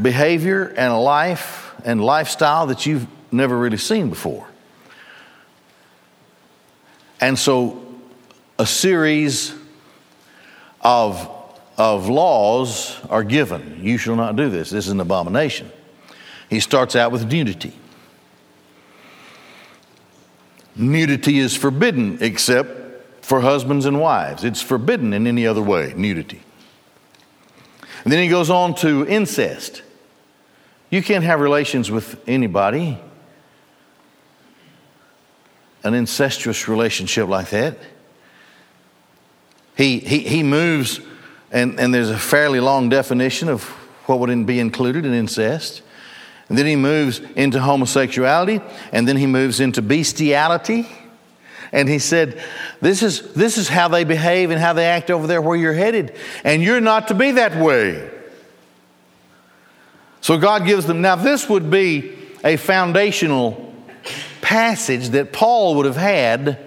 behavior 0.00 0.66
and 0.68 0.92
a 0.92 0.98
life 0.98 1.74
and 1.84 2.02
lifestyle 2.02 2.68
that 2.68 2.86
you've 2.86 3.06
never 3.32 3.56
really 3.56 3.76
seen 3.76 4.08
before. 4.08 4.46
And 7.20 7.38
so, 7.38 7.82
a 8.58 8.66
series 8.66 9.54
of 10.80 11.32
of 11.76 12.08
laws 12.08 12.98
are 13.10 13.22
given. 13.22 13.80
You 13.82 13.98
shall 13.98 14.16
not 14.16 14.36
do 14.36 14.48
this. 14.48 14.70
This 14.70 14.86
is 14.86 14.92
an 14.92 15.00
abomination. 15.00 15.70
He 16.48 16.60
starts 16.60 16.96
out 16.96 17.12
with 17.12 17.30
nudity. 17.30 17.74
Nudity 20.76 21.38
is 21.38 21.56
forbidden 21.56 22.18
except 22.20 23.24
for 23.24 23.40
husbands 23.40 23.86
and 23.86 24.00
wives. 24.00 24.44
It's 24.44 24.62
forbidden 24.62 25.12
in 25.12 25.26
any 25.26 25.46
other 25.46 25.62
way, 25.62 25.92
nudity. 25.96 26.42
And 28.04 28.12
then 28.12 28.22
he 28.22 28.28
goes 28.28 28.50
on 28.50 28.74
to 28.76 29.06
incest. 29.08 29.82
You 30.90 31.02
can't 31.02 31.24
have 31.24 31.40
relations 31.40 31.90
with 31.90 32.22
anybody, 32.28 32.98
an 35.82 35.94
incestuous 35.94 36.68
relationship 36.68 37.28
like 37.28 37.50
that. 37.50 37.78
He, 39.76 39.98
he, 39.98 40.20
he 40.20 40.42
moves, 40.42 41.00
and, 41.50 41.78
and 41.80 41.92
there's 41.92 42.10
a 42.10 42.18
fairly 42.18 42.60
long 42.60 42.88
definition 42.88 43.48
of 43.48 43.64
what 44.06 44.20
would 44.20 44.46
be 44.46 44.60
included 44.60 45.04
in 45.04 45.12
incest. 45.12 45.82
And 46.48 46.56
then 46.56 46.66
he 46.66 46.76
moves 46.76 47.20
into 47.34 47.60
homosexuality, 47.60 48.60
and 48.92 49.08
then 49.08 49.16
he 49.16 49.26
moves 49.26 49.58
into 49.60 49.82
bestiality. 49.82 50.86
And 51.72 51.88
he 51.88 51.98
said, 51.98 52.40
this 52.80 53.02
is, 53.02 53.32
this 53.34 53.58
is 53.58 53.68
how 53.68 53.88
they 53.88 54.04
behave 54.04 54.50
and 54.50 54.60
how 54.60 54.72
they 54.72 54.86
act 54.86 55.10
over 55.10 55.26
there 55.26 55.42
where 55.42 55.56
you're 55.56 55.74
headed. 55.74 56.14
And 56.44 56.62
you're 56.62 56.80
not 56.80 57.08
to 57.08 57.14
be 57.14 57.32
that 57.32 57.56
way. 57.56 58.08
So 60.20 60.38
God 60.38 60.64
gives 60.64 60.86
them. 60.86 61.02
Now, 61.02 61.16
this 61.16 61.48
would 61.48 61.70
be 61.70 62.16
a 62.44 62.56
foundational 62.56 63.74
passage 64.40 65.08
that 65.10 65.32
Paul 65.32 65.74
would 65.76 65.86
have 65.86 65.96
had 65.96 66.64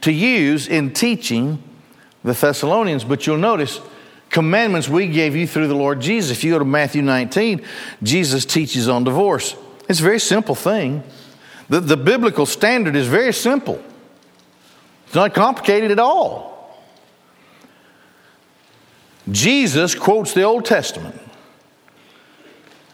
to 0.00 0.12
use 0.12 0.66
in 0.66 0.92
teaching 0.92 1.62
the 2.24 2.32
Thessalonians. 2.32 3.04
But 3.04 3.26
you'll 3.26 3.38
notice, 3.38 3.80
commandments 4.36 4.86
we 4.86 5.08
gave 5.08 5.34
you 5.34 5.46
through 5.46 5.66
the 5.66 5.74
Lord 5.74 5.98
Jesus. 5.98 6.30
If 6.30 6.44
you 6.44 6.52
go 6.52 6.58
to 6.58 6.64
Matthew 6.66 7.00
19, 7.00 7.64
Jesus 8.02 8.44
teaches 8.44 8.86
on 8.86 9.02
divorce. 9.02 9.56
It's 9.88 10.00
a 10.00 10.02
very 10.02 10.20
simple 10.20 10.54
thing. 10.54 11.02
The, 11.70 11.80
the 11.80 11.96
biblical 11.96 12.44
standard 12.44 12.96
is 12.96 13.06
very 13.06 13.32
simple, 13.32 13.82
it's 15.06 15.14
not 15.14 15.32
complicated 15.32 15.90
at 15.90 15.98
all. 15.98 16.76
Jesus 19.30 19.94
quotes 19.94 20.34
the 20.34 20.42
Old 20.42 20.66
Testament. 20.66 21.18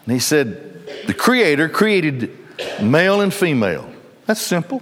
And 0.05 0.13
he 0.13 0.19
said, 0.19 0.87
The 1.07 1.13
Creator 1.13 1.67
created 1.69 2.37
male 2.81 3.19
and 3.19 3.33
female. 3.33 3.93
That's 4.27 4.41
simple. 4.41 4.81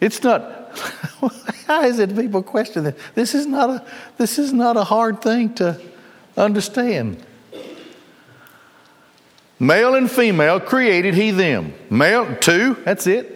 It's 0.00 0.22
not, 0.22 0.55
how 1.66 1.82
is 1.82 1.98
it 1.98 2.14
people 2.16 2.42
question 2.42 2.84
that? 2.84 2.96
This 3.14 3.34
is 3.34 3.46
not 3.46 3.70
a, 3.70 3.86
this 4.16 4.38
is 4.38 4.52
not 4.52 4.76
a 4.76 4.84
hard 4.84 5.20
thing 5.22 5.54
to 5.54 5.80
understand. 6.36 7.24
Male 9.58 9.94
and 9.94 10.10
female 10.10 10.60
created 10.60 11.14
he 11.14 11.30
them. 11.30 11.72
Male, 11.88 12.36
two, 12.36 12.74
that's 12.84 13.06
it. 13.06 13.32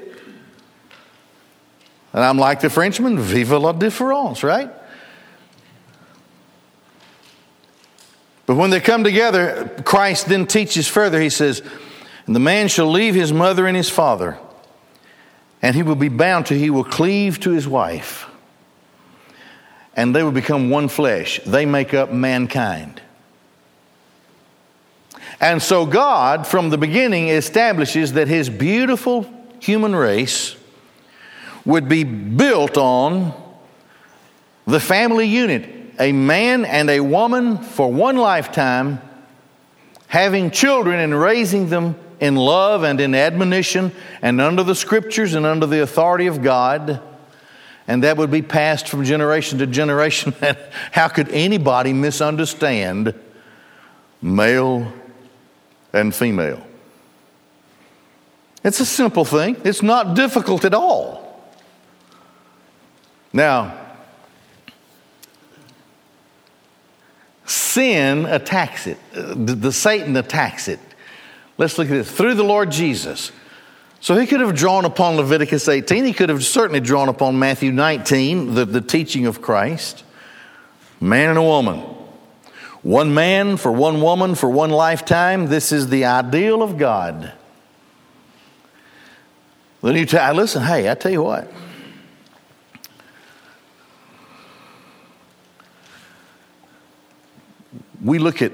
And 2.12 2.24
I'm 2.24 2.38
like 2.38 2.60
the 2.60 2.68
Frenchman, 2.68 3.18
vive 3.18 3.52
la 3.52 3.72
différence, 3.72 4.42
right? 4.42 4.70
But 8.46 8.56
when 8.56 8.70
they 8.70 8.80
come 8.80 9.04
together, 9.04 9.70
Christ 9.84 10.26
then 10.26 10.46
teaches 10.46 10.88
further. 10.88 11.20
He 11.20 11.30
says, 11.30 11.62
And 12.26 12.34
the 12.34 12.40
man 12.40 12.66
shall 12.66 12.90
leave 12.90 13.14
his 13.14 13.32
mother 13.32 13.66
and 13.66 13.76
his 13.76 13.88
father, 13.88 14.38
and 15.62 15.76
he 15.76 15.82
will 15.82 15.94
be 15.94 16.08
bound 16.08 16.46
to, 16.46 16.58
he 16.58 16.70
will 16.70 16.84
cleave 16.84 17.40
to 17.40 17.50
his 17.50 17.68
wife, 17.68 18.26
and 19.94 20.14
they 20.14 20.22
will 20.22 20.32
become 20.32 20.70
one 20.70 20.88
flesh. 20.88 21.40
They 21.46 21.66
make 21.66 21.94
up 21.94 22.12
mankind. 22.12 23.02
And 25.40 25.62
so 25.62 25.86
God, 25.86 26.46
from 26.46 26.68
the 26.68 26.78
beginning, 26.78 27.28
establishes 27.28 28.12
that 28.12 28.28
his 28.28 28.50
beautiful 28.50 29.26
human 29.58 29.96
race 29.96 30.56
would 31.64 31.88
be 31.88 32.04
built 32.04 32.76
on 32.76 33.32
the 34.66 34.80
family 34.80 35.26
unit 35.26 35.76
a 35.98 36.12
man 36.12 36.64
and 36.64 36.88
a 36.88 37.00
woman 37.00 37.58
for 37.58 37.92
one 37.92 38.16
lifetime, 38.16 39.00
having 40.08 40.50
children 40.50 40.98
and 40.98 41.18
raising 41.18 41.68
them 41.68 41.94
in 42.20 42.36
love 42.36 42.84
and 42.84 43.00
in 43.00 43.14
admonition 43.14 43.92
and 44.22 44.40
under 44.40 44.62
the 44.62 44.74
scriptures 44.74 45.34
and 45.34 45.46
under 45.46 45.66
the 45.66 45.82
authority 45.82 46.26
of 46.26 46.42
God. 46.42 47.00
And 47.88 48.04
that 48.04 48.16
would 48.18 48.30
be 48.30 48.42
passed 48.42 48.88
from 48.88 49.04
generation 49.04 49.58
to 49.58 49.66
generation. 49.66 50.34
How 50.92 51.08
could 51.08 51.28
anybody 51.30 51.92
misunderstand 51.92 53.14
male 54.22 54.92
and 55.92 56.14
female? 56.14 56.64
It's 58.62 58.78
a 58.80 58.86
simple 58.86 59.24
thing, 59.24 59.56
it's 59.64 59.82
not 59.82 60.14
difficult 60.14 60.64
at 60.66 60.74
all. 60.74 61.26
Now, 63.32 63.78
sin 67.46 68.26
attacks 68.26 68.86
it, 68.86 68.98
the, 69.12 69.72
Satan 69.72 70.16
attacks 70.16 70.68
it. 70.68 70.80
Let's 71.60 71.76
look 71.76 71.88
at 71.88 71.92
this. 71.92 72.10
Through 72.10 72.36
the 72.36 72.42
Lord 72.42 72.70
Jesus. 72.70 73.32
So 74.00 74.16
he 74.16 74.26
could 74.26 74.40
have 74.40 74.54
drawn 74.54 74.86
upon 74.86 75.16
Leviticus 75.16 75.68
18. 75.68 76.06
He 76.06 76.14
could 76.14 76.30
have 76.30 76.42
certainly 76.42 76.80
drawn 76.80 77.10
upon 77.10 77.38
Matthew 77.38 77.70
19, 77.70 78.54
the, 78.54 78.64
the 78.64 78.80
teaching 78.80 79.26
of 79.26 79.42
Christ. 79.42 80.02
Man 81.02 81.28
and 81.28 81.38
a 81.38 81.42
woman. 81.42 81.80
One 82.80 83.12
man 83.12 83.58
for 83.58 83.70
one 83.70 84.00
woman 84.00 84.36
for 84.36 84.48
one 84.48 84.70
lifetime. 84.70 85.48
This 85.48 85.70
is 85.70 85.90
the 85.90 86.06
ideal 86.06 86.62
of 86.62 86.78
God. 86.78 87.34
The 89.82 89.92
New 89.92 90.06
Testament, 90.06 90.36
listen, 90.38 90.62
hey, 90.62 90.90
I 90.90 90.94
tell 90.94 91.12
you 91.12 91.22
what. 91.22 91.52
we 98.02 98.18
look 98.18 98.40
at, 98.40 98.52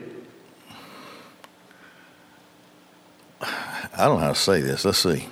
I 3.99 4.05
don't 4.05 4.17
know 4.19 4.27
how 4.27 4.33
to 4.33 4.39
say 4.39 4.61
this. 4.61 4.85
Let's 4.85 4.99
see. 4.99 5.27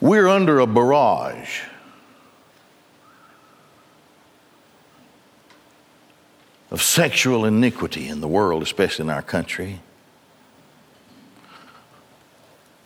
We're 0.00 0.28
under 0.28 0.58
a 0.60 0.66
barrage. 0.66 1.62
Of 6.70 6.82
sexual 6.82 7.46
iniquity 7.46 8.08
in 8.08 8.20
the 8.20 8.28
world, 8.28 8.62
especially 8.62 9.04
in 9.04 9.10
our 9.10 9.22
country. 9.22 9.80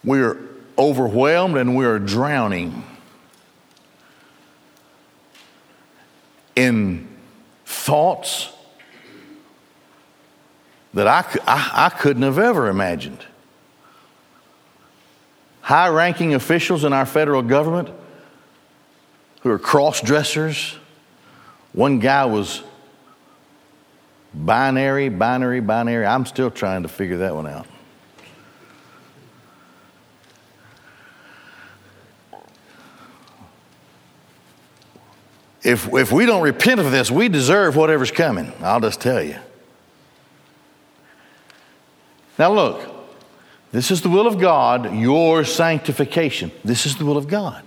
We're 0.05 0.39
overwhelmed 0.79 1.57
and 1.57 1.77
we're 1.77 1.99
drowning 1.99 2.85
in 6.55 7.09
thoughts 7.67 8.51
that 10.95 11.07
I, 11.07 11.25
I, 11.47 11.87
I 11.87 11.89
couldn't 11.91 12.23
have 12.23 12.39
ever 12.39 12.69
imagined. 12.69 13.25
High 15.61 15.89
ranking 15.89 16.35
officials 16.35 16.85
in 16.85 16.93
our 16.93 17.07
federal 17.07 17.43
government 17.43 17.89
who 19.41 19.51
are 19.51 19.59
cross 19.59 20.01
dressers. 20.01 20.77
One 21.73 21.99
guy 21.99 22.27
was 22.27 22.63
binary, 24.35 25.09
binary, 25.09 25.61
binary. 25.61 26.05
I'm 26.05 26.27
still 26.27 26.51
trying 26.51 26.83
to 26.83 26.89
figure 26.89 27.19
that 27.19 27.35
one 27.35 27.47
out. 27.47 27.67
if, 35.63 35.93
if 35.93 36.11
we 36.11 36.27
don't 36.27 36.43
repent 36.43 36.81
of 36.81 36.91
this, 36.91 37.11
we 37.11 37.29
deserve 37.29 37.77
whatever's 37.77 38.11
coming. 38.11 38.53
I'll 38.61 38.81
just 38.81 39.01
tell 39.01 39.23
you. 39.23 39.37
Now, 42.39 42.53
look, 42.53 42.89
this 43.73 43.91
is 43.91 44.03
the 44.03 44.09
will 44.09 44.27
of 44.27 44.39
God, 44.39 44.95
your 44.95 45.45
sanctification. 45.45 46.53
This 46.65 46.87
is 46.87 46.97
the 46.97 47.05
will 47.05 47.17
of 47.17 47.29
God. 47.29 47.63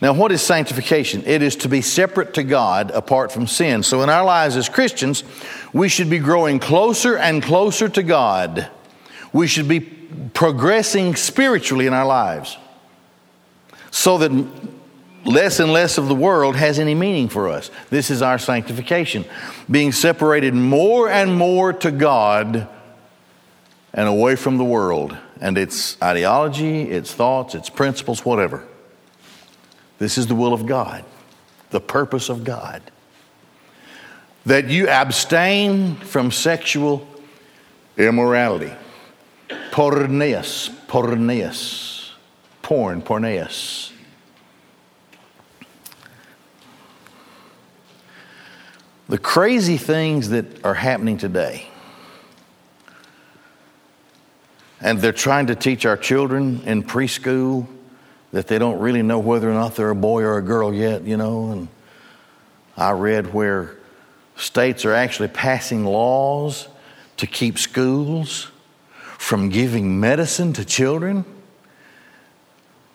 Now, 0.00 0.12
what 0.12 0.32
is 0.32 0.42
sanctification? 0.42 1.22
It 1.24 1.40
is 1.40 1.56
to 1.56 1.68
be 1.68 1.80
separate 1.80 2.34
to 2.34 2.42
God 2.42 2.90
apart 2.90 3.32
from 3.32 3.46
sin. 3.46 3.82
So, 3.82 4.02
in 4.02 4.10
our 4.10 4.24
lives 4.24 4.56
as 4.56 4.68
Christians, 4.68 5.24
we 5.72 5.88
should 5.88 6.10
be 6.10 6.18
growing 6.18 6.58
closer 6.58 7.16
and 7.16 7.42
closer 7.42 7.88
to 7.88 8.02
God. 8.02 8.68
We 9.32 9.46
should 9.46 9.68
be 9.68 9.80
progressing 9.80 11.16
spiritually 11.16 11.86
in 11.86 11.92
our 11.92 12.06
lives 12.06 12.56
so 13.90 14.18
that 14.18 14.46
less 15.24 15.60
and 15.60 15.72
less 15.72 15.98
of 15.98 16.08
the 16.08 16.14
world 16.14 16.56
has 16.56 16.78
any 16.78 16.94
meaning 16.94 17.28
for 17.28 17.48
us. 17.48 17.70
This 17.90 18.10
is 18.10 18.22
our 18.22 18.38
sanctification. 18.38 19.24
Being 19.70 19.92
separated 19.92 20.54
more 20.54 21.08
and 21.08 21.34
more 21.36 21.72
to 21.72 21.90
God 21.90 22.68
and 23.94 24.08
away 24.08 24.34
from 24.34 24.58
the 24.58 24.64
world 24.64 25.16
and 25.40 25.56
its 25.56 25.96
ideology, 26.02 26.82
its 26.82 27.14
thoughts, 27.14 27.54
its 27.54 27.70
principles, 27.70 28.24
whatever. 28.24 28.64
This 29.98 30.18
is 30.18 30.26
the 30.26 30.34
will 30.34 30.52
of 30.52 30.66
God, 30.66 31.04
the 31.70 31.80
purpose 31.80 32.28
of 32.28 32.42
God. 32.42 32.82
That 34.46 34.68
you 34.68 34.88
abstain 34.88 35.94
from 35.94 36.32
sexual 36.32 37.06
immorality. 37.96 38.72
Porneus, 39.70 40.70
porneus, 40.88 42.10
porn, 42.62 43.00
porneus. 43.00 43.92
The 49.08 49.18
crazy 49.18 49.76
things 49.76 50.30
that 50.30 50.64
are 50.64 50.74
happening 50.74 51.16
today, 51.16 51.68
and 54.84 54.98
they're 55.00 55.12
trying 55.12 55.46
to 55.46 55.54
teach 55.54 55.86
our 55.86 55.96
children 55.96 56.60
in 56.66 56.82
preschool 56.82 57.66
that 58.32 58.48
they 58.48 58.58
don't 58.58 58.78
really 58.80 59.00
know 59.00 59.18
whether 59.18 59.50
or 59.50 59.54
not 59.54 59.76
they're 59.76 59.88
a 59.88 59.94
boy 59.94 60.22
or 60.22 60.36
a 60.36 60.42
girl 60.42 60.74
yet, 60.74 61.04
you 61.04 61.16
know. 61.16 61.52
And 61.52 61.68
I 62.76 62.90
read 62.90 63.32
where 63.32 63.78
states 64.36 64.84
are 64.84 64.92
actually 64.92 65.28
passing 65.28 65.86
laws 65.86 66.68
to 67.16 67.26
keep 67.26 67.58
schools 67.58 68.50
from 69.16 69.48
giving 69.48 70.00
medicine 70.00 70.52
to 70.52 70.66
children 70.66 71.24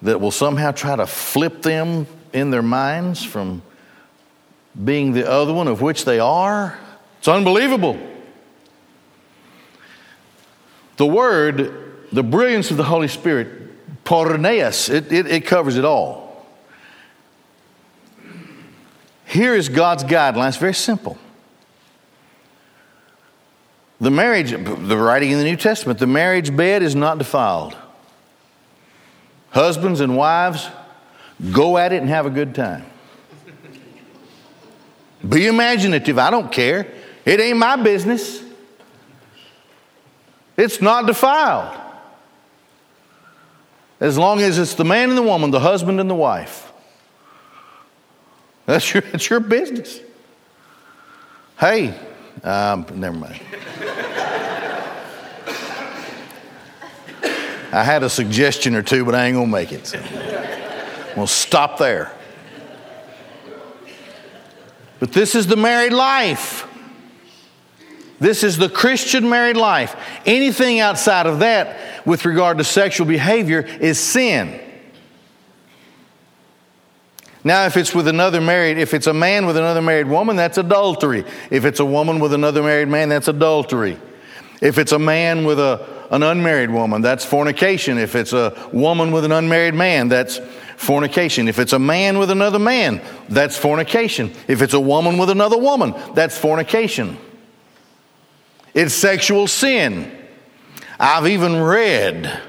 that 0.03 0.21
will 0.21 0.31
somehow 0.31 0.71
try 0.71 0.95
to 0.95 1.07
flip 1.07 1.63
them 1.63 2.05
in 2.33 2.51
their 2.51 2.61
minds 2.61 3.23
from 3.23 3.63
being 4.85 5.13
the 5.13 5.27
other 5.27 5.53
one 5.53 5.67
of 5.67 5.81
which 5.81 6.05
they 6.05 6.19
are. 6.19 6.77
It's 7.17 7.27
unbelievable. 7.27 7.99
The 10.99 11.05
word, 11.05 11.95
the 12.11 12.23
brilliance 12.23 12.71
of 12.71 12.77
the 12.77 12.83
Holy 12.83 13.07
Spirit, 13.07 14.03
porneus, 14.03 14.89
it, 14.89 15.09
it, 15.13 15.27
it 15.27 15.45
covers 15.45 15.77
it 15.77 15.85
all. 15.85 16.45
Here 19.25 19.55
is 19.55 19.69
God's 19.69 20.03
guidelines, 20.03 20.57
very 20.57 20.73
simple. 20.73 21.17
The 24.01 24.11
marriage, 24.11 24.51
the 24.51 24.97
writing 24.97 25.31
in 25.31 25.37
the 25.37 25.45
New 25.45 25.55
Testament, 25.55 25.99
the 25.99 26.07
marriage 26.07 26.53
bed 26.53 26.83
is 26.83 26.95
not 26.95 27.17
defiled. 27.17 27.77
Husbands 29.51 30.01
and 30.01 30.17
wives, 30.17 30.67
go 31.53 31.77
at 31.77 31.93
it 31.93 32.01
and 32.01 32.09
have 32.09 32.25
a 32.25 32.29
good 32.29 32.53
time. 32.53 32.83
Be 35.27 35.47
imaginative. 35.47 36.19
I 36.19 36.29
don't 36.29 36.51
care. 36.51 36.91
It 37.23 37.39
ain't 37.39 37.57
my 37.57 37.77
business. 37.77 38.48
It's 40.59 40.81
not 40.81 41.05
defiled. 41.05 41.73
As 44.01 44.17
long 44.17 44.41
as 44.41 44.59
it's 44.59 44.73
the 44.73 44.83
man 44.83 45.07
and 45.07 45.17
the 45.17 45.23
woman, 45.23 45.51
the 45.51 45.59
husband 45.61 46.01
and 46.01 46.09
the 46.09 46.15
wife. 46.15 46.69
That's 48.65 48.93
your, 48.93 48.99
that's 49.03 49.29
your 49.29 49.39
business. 49.39 50.01
Hey, 51.57 51.97
um, 52.43 52.85
never 52.93 53.15
mind. 53.15 53.39
I 57.71 57.83
had 57.83 58.03
a 58.03 58.09
suggestion 58.09 58.75
or 58.75 58.83
two, 58.83 59.05
but 59.05 59.15
I 59.15 59.27
ain't 59.27 59.35
gonna 59.35 59.47
make 59.47 59.71
it. 59.71 59.87
So. 59.87 60.01
We'll 61.15 61.27
stop 61.27 61.77
there. 61.77 62.11
But 64.99 65.13
this 65.13 65.35
is 65.35 65.47
the 65.47 65.55
married 65.55 65.93
life. 65.93 66.58
This 68.19 68.43
is 68.43 68.57
the 68.57 68.69
Christian 68.69 69.29
married 69.29 69.57
life. 69.57 69.95
Anything 70.25 70.79
outside 70.79 71.25
of 71.25 71.39
that 71.39 72.05
with 72.05 72.25
regard 72.25 72.57
to 72.57 72.63
sexual 72.63 73.07
behavior 73.07 73.61
is 73.61 73.99
sin. 73.99 74.59
Now, 77.43 77.65
if 77.65 77.77
it's 77.77 77.95
with 77.95 78.09
another 78.09 78.41
married, 78.41 78.77
if 78.77 78.93
it's 78.93 79.07
a 79.07 79.13
man 79.13 79.45
with 79.45 79.55
another 79.55 79.81
married 79.81 80.07
woman, 80.07 80.35
that's 80.35 80.57
adultery. 80.57 81.23
If 81.49 81.63
it's 81.63 81.79
a 81.79 81.85
woman 81.85 82.19
with 82.19 82.33
another 82.33 82.61
married 82.61 82.89
man, 82.89 83.07
that's 83.07 83.29
adultery. 83.29 83.97
If 84.61 84.77
it's 84.77 84.91
a 84.91 84.99
man 84.99 85.45
with 85.45 85.57
a, 85.57 85.87
an 86.11 86.21
unmarried 86.21 86.69
woman, 86.69 87.01
that's 87.01 87.23
fornication. 87.23 87.97
If 87.97 88.15
it's 88.15 88.33
a 88.33 88.69
woman 88.73 89.13
with 89.13 89.23
an 89.23 89.31
unmarried 89.31 89.73
man, 89.73 90.09
that's 90.09 90.41
fornication. 90.75 91.47
If 91.47 91.59
it's 91.59 91.71
a 91.71 91.79
man 91.79 92.19
with 92.19 92.29
another 92.29 92.59
man, 92.59 93.01
that's 93.29 93.57
fornication. 93.57 94.33
If 94.49 94.61
it's 94.61 94.73
a 94.73 94.79
woman 94.79 95.17
with 95.17 95.29
another 95.29 95.57
woman, 95.57 95.93
that's 96.15 96.37
fornication. 96.37 97.17
It's 98.81 98.93
sexual 98.93 99.47
sin. 99.47 100.09
I've 100.97 101.27
even 101.27 101.61
read. 101.61 102.41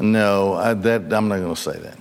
No, 0.00 0.54
I, 0.54 0.74
that, 0.74 1.12
I'm 1.12 1.28
not 1.28 1.38
going 1.38 1.54
to 1.54 1.60
say 1.60 1.78
that. 1.78 1.96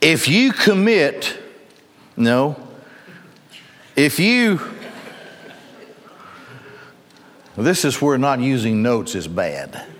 If 0.00 0.28
you 0.28 0.50
commit, 0.54 1.38
no, 2.16 2.56
if 3.96 4.18
you, 4.18 4.60
this 7.54 7.84
is 7.84 8.00
where 8.00 8.16
not 8.16 8.40
using 8.40 8.82
notes 8.82 9.14
is 9.14 9.28
bad. 9.28 9.93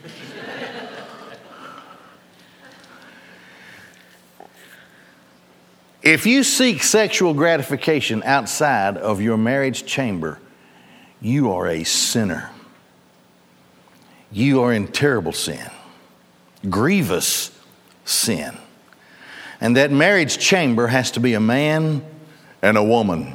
If 6.05 6.27
you 6.27 6.45
seek 6.45 6.83
sexual 6.83 7.33
gratification 7.33 8.23
outside 8.25 8.99
of 8.99 9.23
your 9.23 9.39
marriage 9.39 9.87
chamber, 9.87 10.39
you 11.23 11.51
are 11.51 11.67
a 11.67 11.83
sinner. 11.85 12.51
You 14.31 14.61
are 14.61 14.73
in 14.75 14.89
terrible 14.89 15.33
sin, 15.33 15.71
grievous 16.69 17.59
sin. 18.05 18.55
And 19.63 19.79
that 19.79 19.91
marriage 19.91 20.37
chamber 20.37 20.89
has 20.89 21.11
to 21.13 21.21
be 21.21 21.33
a 21.33 21.41
man 21.41 22.05
and 22.61 22.77
a 22.77 22.85
woman. 22.85 23.35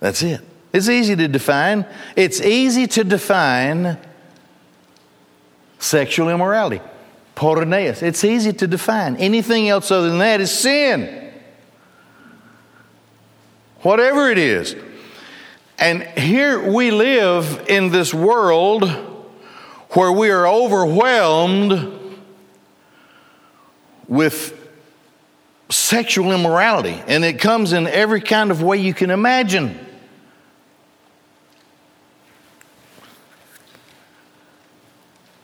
That's 0.00 0.24
it. 0.24 0.40
It's 0.72 0.88
easy 0.88 1.14
to 1.14 1.28
define. 1.28 1.86
It's 2.16 2.40
easy 2.40 2.88
to 2.88 3.04
define 3.04 3.98
sexual 5.78 6.28
immorality. 6.28 6.80
Porneus. 7.38 8.02
It's 8.02 8.24
easy 8.24 8.52
to 8.52 8.66
define. 8.66 9.16
Anything 9.16 9.68
else 9.68 9.92
other 9.92 10.08
than 10.08 10.18
that 10.18 10.40
is 10.40 10.50
sin. 10.50 11.32
Whatever 13.82 14.28
it 14.28 14.38
is. 14.38 14.74
And 15.78 16.02
here 16.02 16.70
we 16.70 16.90
live 16.90 17.66
in 17.68 17.90
this 17.90 18.12
world 18.12 18.90
where 19.90 20.10
we 20.10 20.30
are 20.30 20.48
overwhelmed 20.48 21.96
with 24.08 24.54
sexual 25.70 26.32
immorality, 26.32 27.00
and 27.06 27.24
it 27.24 27.38
comes 27.38 27.72
in 27.72 27.86
every 27.86 28.20
kind 28.20 28.50
of 28.50 28.62
way 28.62 28.78
you 28.78 28.92
can 28.92 29.10
imagine. 29.10 29.78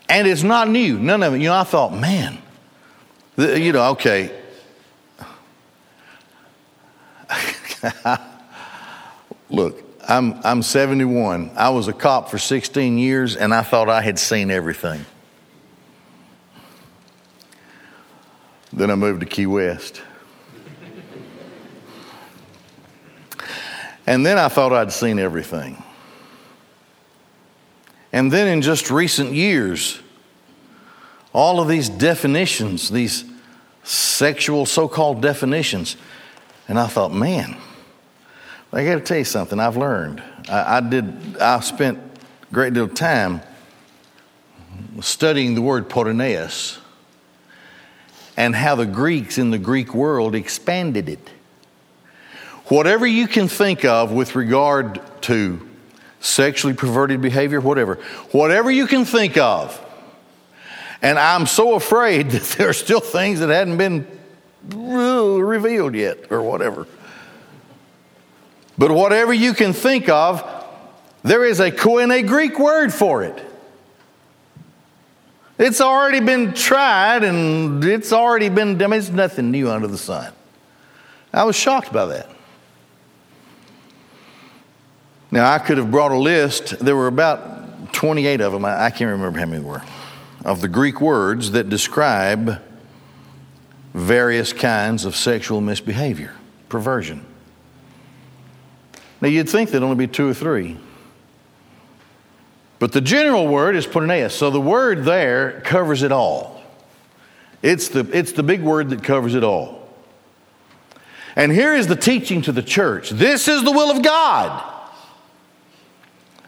And 0.09 0.27
it's 0.29 0.43
not 0.43 0.69
new, 0.69 0.99
none 0.99 1.23
of 1.23 1.35
it. 1.35 1.41
You 1.41 1.49
know, 1.49 1.57
I 1.57 1.65
thought, 1.65 1.93
man, 1.95 2.39
you 3.37 3.73
know, 3.73 3.91
okay. 3.93 4.31
Look, 9.51 9.83
I'm, 10.09 10.41
I'm 10.45 10.63
71. 10.63 11.53
I 11.57 11.71
was 11.71 11.89
a 11.89 11.93
cop 11.93 12.29
for 12.29 12.39
16 12.39 12.99
years, 12.99 13.37
and 13.37 13.55
I 13.55 13.63
thought 13.63 13.89
I 13.89 14.03
had 14.03 14.19
seen 14.19 14.51
everything. 14.51 15.05
Then 18.73 18.91
I 18.91 18.97
moved 18.97 19.21
to 19.21 19.27
Key 19.27 19.47
West. 19.47 20.03
and 24.07 24.27
then 24.27 24.37
I 24.37 24.49
thought 24.49 24.73
I'd 24.73 24.93
seen 24.93 25.19
everything. 25.19 25.83
And 28.15 28.31
then 28.31 28.47
in 28.47 28.63
just 28.63 28.93
recent 28.93 29.33
years, 29.33 29.99
all 31.33 31.59
of 31.59 31.67
these 31.67 31.89
definitions, 31.89 32.89
these 32.89 33.25
sexual 33.83 34.67
so 34.67 34.87
called 34.87 35.21
definitions, 35.21 35.97
and 36.69 36.79
I 36.79 36.87
thought, 36.87 37.13
man, 37.13 37.57
I 38.73 38.85
got 38.85 38.95
to 38.95 39.01
tell 39.01 39.19
you 39.19 39.25
something 39.25 39.59
I've 39.59 39.77
learned. 39.77 40.23
I, 40.49 40.77
I, 40.77 40.81
did, 40.81 41.39
I 41.39 41.59
spent 41.59 41.99
a 41.99 42.55
great 42.55 42.73
deal 42.73 42.85
of 42.85 42.95
time 42.95 43.41
studying 45.01 45.57
the 45.57 45.63
word 45.63 45.89
porneus 45.89 46.79
and 48.37 48.55
how 48.55 48.77
the 48.77 48.87
Greeks 48.87 49.39
in 49.39 49.51
the 49.51 49.59
Greek 49.59 49.93
world 49.93 50.37
expanded 50.37 51.09
it. 51.09 51.31
Whatever 52.67 53.09
you 53.09 53.27
can 53.27 53.49
think 53.49 53.85
of 53.85 54.13
with 54.13 54.37
regard 54.37 55.01
to 55.23 55.69
sexually 56.25 56.75
perverted 56.75 57.21
behavior, 57.21 57.61
whatever, 57.61 57.97
whatever 58.33 58.71
you 58.71 58.87
can 58.87 59.05
think 59.05 59.37
of. 59.37 59.81
And 61.03 61.19
I'm 61.19 61.47
so 61.47 61.75
afraid 61.75 62.31
that 62.33 62.43
there 62.57 62.69
are 62.69 62.75
still 62.75 63.01
things 63.01 63.41
that 63.41 63.51
hadn't 63.51 63.77
been 63.77 64.07
uh, 64.73 65.39
revealed 65.43 65.95
yet 65.95 66.33
or 66.33 66.43
whatever. 66.43 66.87
But 68.77 68.91
whatever 68.91 69.33
you 69.33 69.53
can 69.53 69.73
think 69.73 70.09
of, 70.09 70.43
there 71.23 71.45
is 71.45 71.61
a 71.61 71.71
Koine 71.71 72.27
Greek 72.27 72.59
word 72.59 72.93
for 72.93 73.23
it. 73.23 73.41
It's 75.59 75.81
already 75.81 76.19
been 76.21 76.53
tried 76.55 77.23
and 77.23 77.85
it's 77.85 78.13
already 78.13 78.49
been, 78.49 78.83
I 78.83 78.87
mean, 78.89 78.99
it's 78.99 79.11
nothing 79.11 79.53
new 79.53 79.71
under 79.71 79.87
the 79.87 79.99
sun. 79.99 80.33
I 81.33 81.45
was 81.45 81.55
shocked 81.55 81.93
by 81.93 82.07
that. 82.07 82.34
Now, 85.35 85.53
I 85.53 85.59
could 85.59 85.79
have 85.79 85.91
brought 85.91 86.13
a 86.13 86.17
list. 86.17 86.79
There 86.79 86.95
were 86.95 87.09
about 87.09 87.93
28 87.93 88.41
of 88.41 88.53
them. 88.53 88.65
I, 88.65 88.89
can't 88.91 89.11
remember 89.11 89.37
how 89.37 89.47
many 89.47 89.65
were. 89.65 89.83
Of 90.45 90.61
the 90.61 90.69
Greek 90.69 91.01
words 91.01 91.51
that 91.51 91.69
describe 91.69 92.63
various 93.95 94.53
kinds 94.53 95.05
of 95.05 95.17
sexual 95.17 95.61
misbehavior, 95.61 96.37
perversion. 96.69 97.27
Now, 99.21 99.27
you'd 99.27 99.49
think 99.49 99.71
there'd 99.71 99.83
only 99.83 99.97
be 99.97 100.07
two 100.07 100.29
or 100.29 100.35
three. 100.35 100.77
But 102.79 102.93
the 102.93 103.01
general 103.01 103.49
word 103.49 103.75
is 103.75 103.89
porneia. 103.89 104.31
So 104.31 104.51
the 104.51 104.61
word 104.61 105.03
there 105.03 105.63
covers 105.63 106.05
it 106.05 106.13
all. 106.13 106.63
It's 107.61 107.89
the, 107.89 108.09
it's 108.17 108.31
the 108.31 108.45
big 108.45 108.63
word 108.63 108.91
that 108.91 109.03
covers 109.03 109.35
it 109.35 109.43
all. 109.43 109.89
And 111.35 111.51
here 111.51 111.75
is 111.75 111.89
the 111.89 111.97
teaching 111.97 112.41
to 112.43 112.53
the 112.53 112.63
church 112.63 113.11
this 113.11 113.49
is 113.49 113.65
the 113.65 113.73
will 113.73 113.91
of 113.91 114.05
God. 114.05 114.71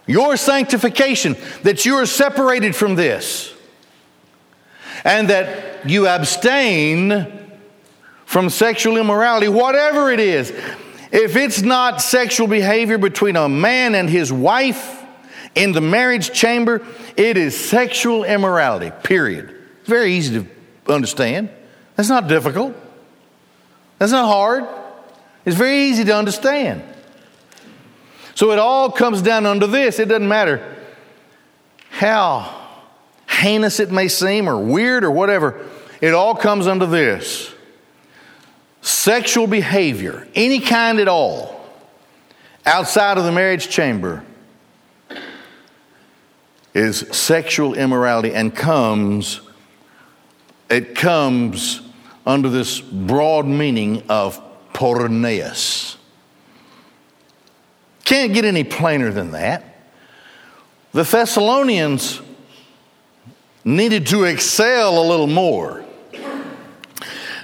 Your 0.07 0.37
sanctification, 0.37 1.37
that 1.63 1.85
you 1.85 1.97
are 1.97 2.07
separated 2.07 2.77
from 2.77 2.95
this, 2.95 3.53
and 5.05 5.29
that 5.31 5.89
you 5.89 6.07
abstain 6.07 7.27
from 8.25 8.51
sexual 8.51 8.97
immorality, 8.97 9.49
whatever 9.49 10.11
it 10.11 10.21
is. 10.21 10.51
If 11.13 11.37
it's 11.37 11.63
not 11.63 12.03
sexual 12.03 12.47
behavior 12.49 12.99
between 12.99 13.37
a 13.37 13.49
man 13.49 13.95
and 13.95 14.11
his 14.11 14.33
wife 14.33 15.05
in 15.55 15.73
the 15.73 15.81
marriage 15.81 16.33
chamber, 16.33 16.85
it 17.17 17.37
is 17.37 17.59
sexual 17.59 18.25
immorality, 18.25 18.93
period. 19.03 19.55
Very 19.85 20.13
easy 20.13 20.45
to 20.45 20.93
understand. 20.93 21.49
That's 21.95 22.09
not 22.09 22.29
difficult. 22.29 22.75
That's 23.99 24.13
not 24.13 24.27
hard. 24.27 24.67
It's 25.45 25.57
very 25.57 25.85
easy 25.85 26.05
to 26.05 26.17
understand. 26.17 26.83
So 28.37 28.53
it 28.53 28.59
all 28.59 28.93
comes 28.93 29.23
down 29.23 29.47
under 29.47 29.67
this. 29.67 29.99
It 29.99 30.09
doesn't 30.09 30.29
matter 30.29 30.77
how 31.89 32.55
heinous 33.27 33.81
it 33.81 33.91
may 33.91 34.09
seem 34.09 34.49
or 34.49 34.59
weird 34.59 35.05
or 35.05 35.11
whatever, 35.11 35.67
it 36.01 36.13
all 36.13 36.35
comes 36.35 36.67
under 36.67 36.87
this 36.87 37.53
sexual 38.83 39.47
behavior, 39.47 40.29
any 40.35 40.61
kind 40.61 41.01
at 41.01 41.09
all, 41.09 41.61
outside 42.67 43.19
of 43.19 43.25
the 43.25 43.33
marriage 43.33 43.69
chamber, 43.69 44.23
is 46.75 46.99
sexual 47.11 47.75
immorality 47.75 48.35
and 48.35 48.55
comes, 48.55 49.41
it 50.69 50.95
comes 50.95 51.81
under 52.27 52.51
this 52.51 52.81
broad 52.81 53.47
meaning 53.47 54.03
of 54.11 54.41
porneus. 54.75 55.96
Can't 58.07 58.33
get 58.33 58.45
any 58.45 58.63
plainer 58.63 59.11
than 59.11 59.33
that. 59.33 59.65
The 60.93 61.03
Thessalonians 61.03 62.23
needed 63.65 64.07
to 64.07 64.23
excel 64.23 65.03
a 65.03 65.07
little 65.07 65.27
more. 65.27 65.85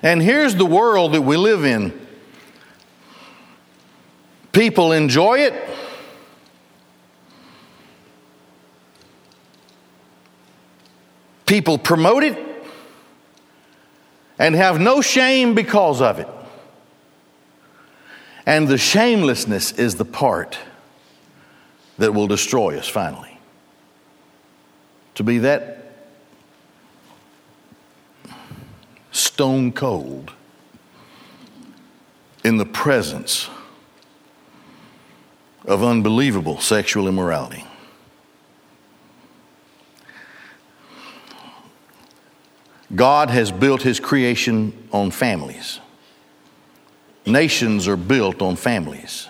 And 0.05 0.22
here's 0.22 0.55
the 0.55 0.64
world 0.64 1.14
that 1.14 1.22
we 1.22 1.37
live 1.37 1.64
in 1.64 1.92
people 4.53 4.92
enjoy 4.92 5.40
it. 5.40 5.55
People 11.44 11.77
promote 11.77 12.22
it 12.22 12.38
and 14.38 14.55
have 14.55 14.81
no 14.81 15.01
shame 15.01 15.57
because 15.57 16.01
of 16.01 16.20
it. 16.20 16.29
And 18.45 18.69
the 18.69 18.79
shamelessness 18.79 19.73
is 19.73 19.97
the 19.97 20.05
part 20.05 20.59
that 21.99 22.13
will 22.13 22.27
destroy 22.27 22.79
us 22.79 22.89
finally. 22.89 23.39
To 25.15 25.23
be 25.23 25.39
that 25.39 25.79
stone 29.13 29.73
cold 29.73 30.33
in 32.43 32.57
the 32.57 32.67
presence 32.67 33.49
of 35.65 35.85
unbelievable 35.85 36.59
sexual 36.59 37.07
immorality. 37.07 37.65
God 42.95 43.31
has 43.31 43.53
built 43.53 43.83
his 43.83 44.01
creation 44.01 44.89
on 44.93 45.11
families. 45.11 45.81
Nations 47.25 47.87
are 47.89 47.97
built 47.97 48.43
on 48.43 48.57
families. 48.57 49.29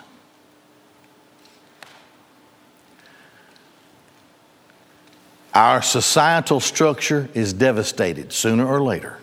Our 5.54 5.82
societal 5.82 6.60
structure 6.60 7.28
is 7.34 7.52
devastated 7.52 8.32
sooner 8.32 8.66
or 8.66 8.80
later 8.80 9.18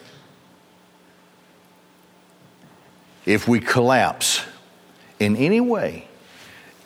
if 3.29 3.47
we 3.47 3.59
collapse 3.59 4.43
in 5.19 5.35
any 5.35 5.61
way 5.61 6.07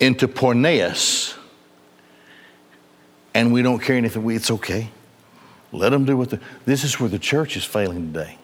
into 0.01 0.27
porneus 0.27 1.37
and 3.33 3.53
we 3.53 3.61
don't 3.61 3.79
care 3.79 3.95
anything, 3.95 4.29
it's 4.29 4.51
okay. 4.51 4.89
Let 5.71 5.89
them 5.89 6.03
do 6.03 6.17
what 6.17 6.31
the. 6.31 6.41
This 6.65 6.83
is 6.83 6.99
where 6.99 7.07
the 7.07 7.17
church 7.17 7.55
is 7.55 7.63
failing 7.63 8.11
today. 8.11 8.37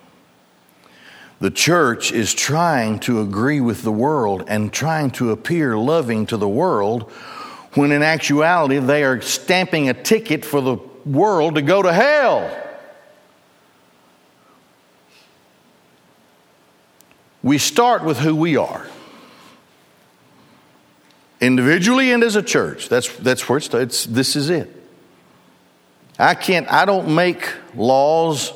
The 1.40 1.52
church 1.52 2.12
is 2.12 2.34
trying 2.34 3.00
to 3.02 3.22
agree 3.22 3.62
with 3.62 3.84
the 3.84 3.92
world 3.92 4.44
and 4.48 4.74
trying 4.74 5.12
to 5.12 5.32
appear 5.32 5.78
loving 5.78 6.26
to 6.28 6.38
the 6.38 6.50
world 6.50 7.10
when 7.76 7.92
in 7.92 8.04
actuality 8.04 8.80
they 8.80 9.04
are 9.04 9.22
stamping 9.22 9.90
a 9.90 9.94
ticket 9.94 10.44
for 10.44 10.60
the 10.60 10.78
world 11.06 11.56
to 11.56 11.62
go 11.62 11.82
to 11.82 11.94
hell. 11.94 12.50
We 17.42 17.58
start 17.58 18.04
with 18.04 18.18
who 18.18 18.36
we 18.36 18.58
are. 18.58 18.86
Individually 21.40 22.12
and 22.12 22.22
as 22.22 22.36
a 22.36 22.44
church. 22.44 22.90
That's, 22.90 23.16
that's 23.16 23.48
where 23.48 23.60
it 23.60 23.62
starts. 23.62 24.06
This 24.06 24.36
is 24.36 24.50
it. 24.50 24.76
I 26.18 26.36
can't, 26.36 26.70
I 26.70 26.84
don't 26.84 27.16
make 27.16 27.50
laws. 27.76 28.52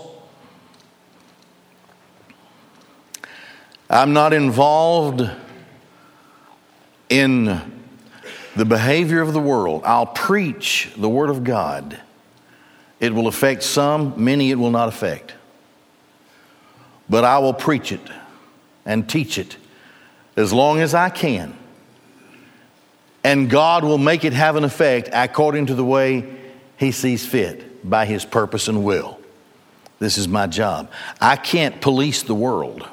I'm 3.89 4.13
not 4.13 4.34
involved 4.34 5.30
in 7.10 7.46
the 8.56 8.65
behavior 8.65 9.22
of 9.22 9.34
the 9.34 9.39
world. 9.39 9.84
I'll 9.86 10.06
preach 10.06 10.91
the 10.98 11.10
Word 11.10 11.30
of 11.30 11.43
God. 11.43 12.00
It 13.00 13.13
will 13.13 13.28
affect 13.28 13.63
some, 13.63 14.13
many 14.24 14.52
it 14.52 14.56
will 14.56 14.72
not 14.72 14.88
affect. 14.88 15.34
But 17.10 17.24
I 17.24 17.39
will 17.39 17.54
preach 17.54 17.91
it 17.91 18.02
and 18.86 19.08
teach 19.08 19.38
it 19.38 19.58
as 20.36 20.54
long 20.54 20.80
as 20.80 20.93
I 20.93 21.10
can. 21.10 21.56
And 23.24 23.50
God 23.50 23.84
will 23.84 23.98
make 23.98 24.26
it 24.26 24.34
have 24.34 24.56
an 24.56 24.63
effect 24.63 25.10
according 25.13 25.67
to 25.67 25.76
the 25.76 25.86
way 25.86 26.36
He 26.78 26.91
sees 26.91 27.26
fit 27.26 27.88
by 27.88 28.06
His 28.06 28.26
purpose 28.26 28.67
and 28.67 28.84
will. 28.84 29.19
This 30.00 30.17
is 30.17 30.28
my 30.28 30.48
job. 30.48 30.91
I 31.22 31.36
can't 31.36 31.80
police 31.80 32.24
the 32.24 32.36
world, 32.36 32.88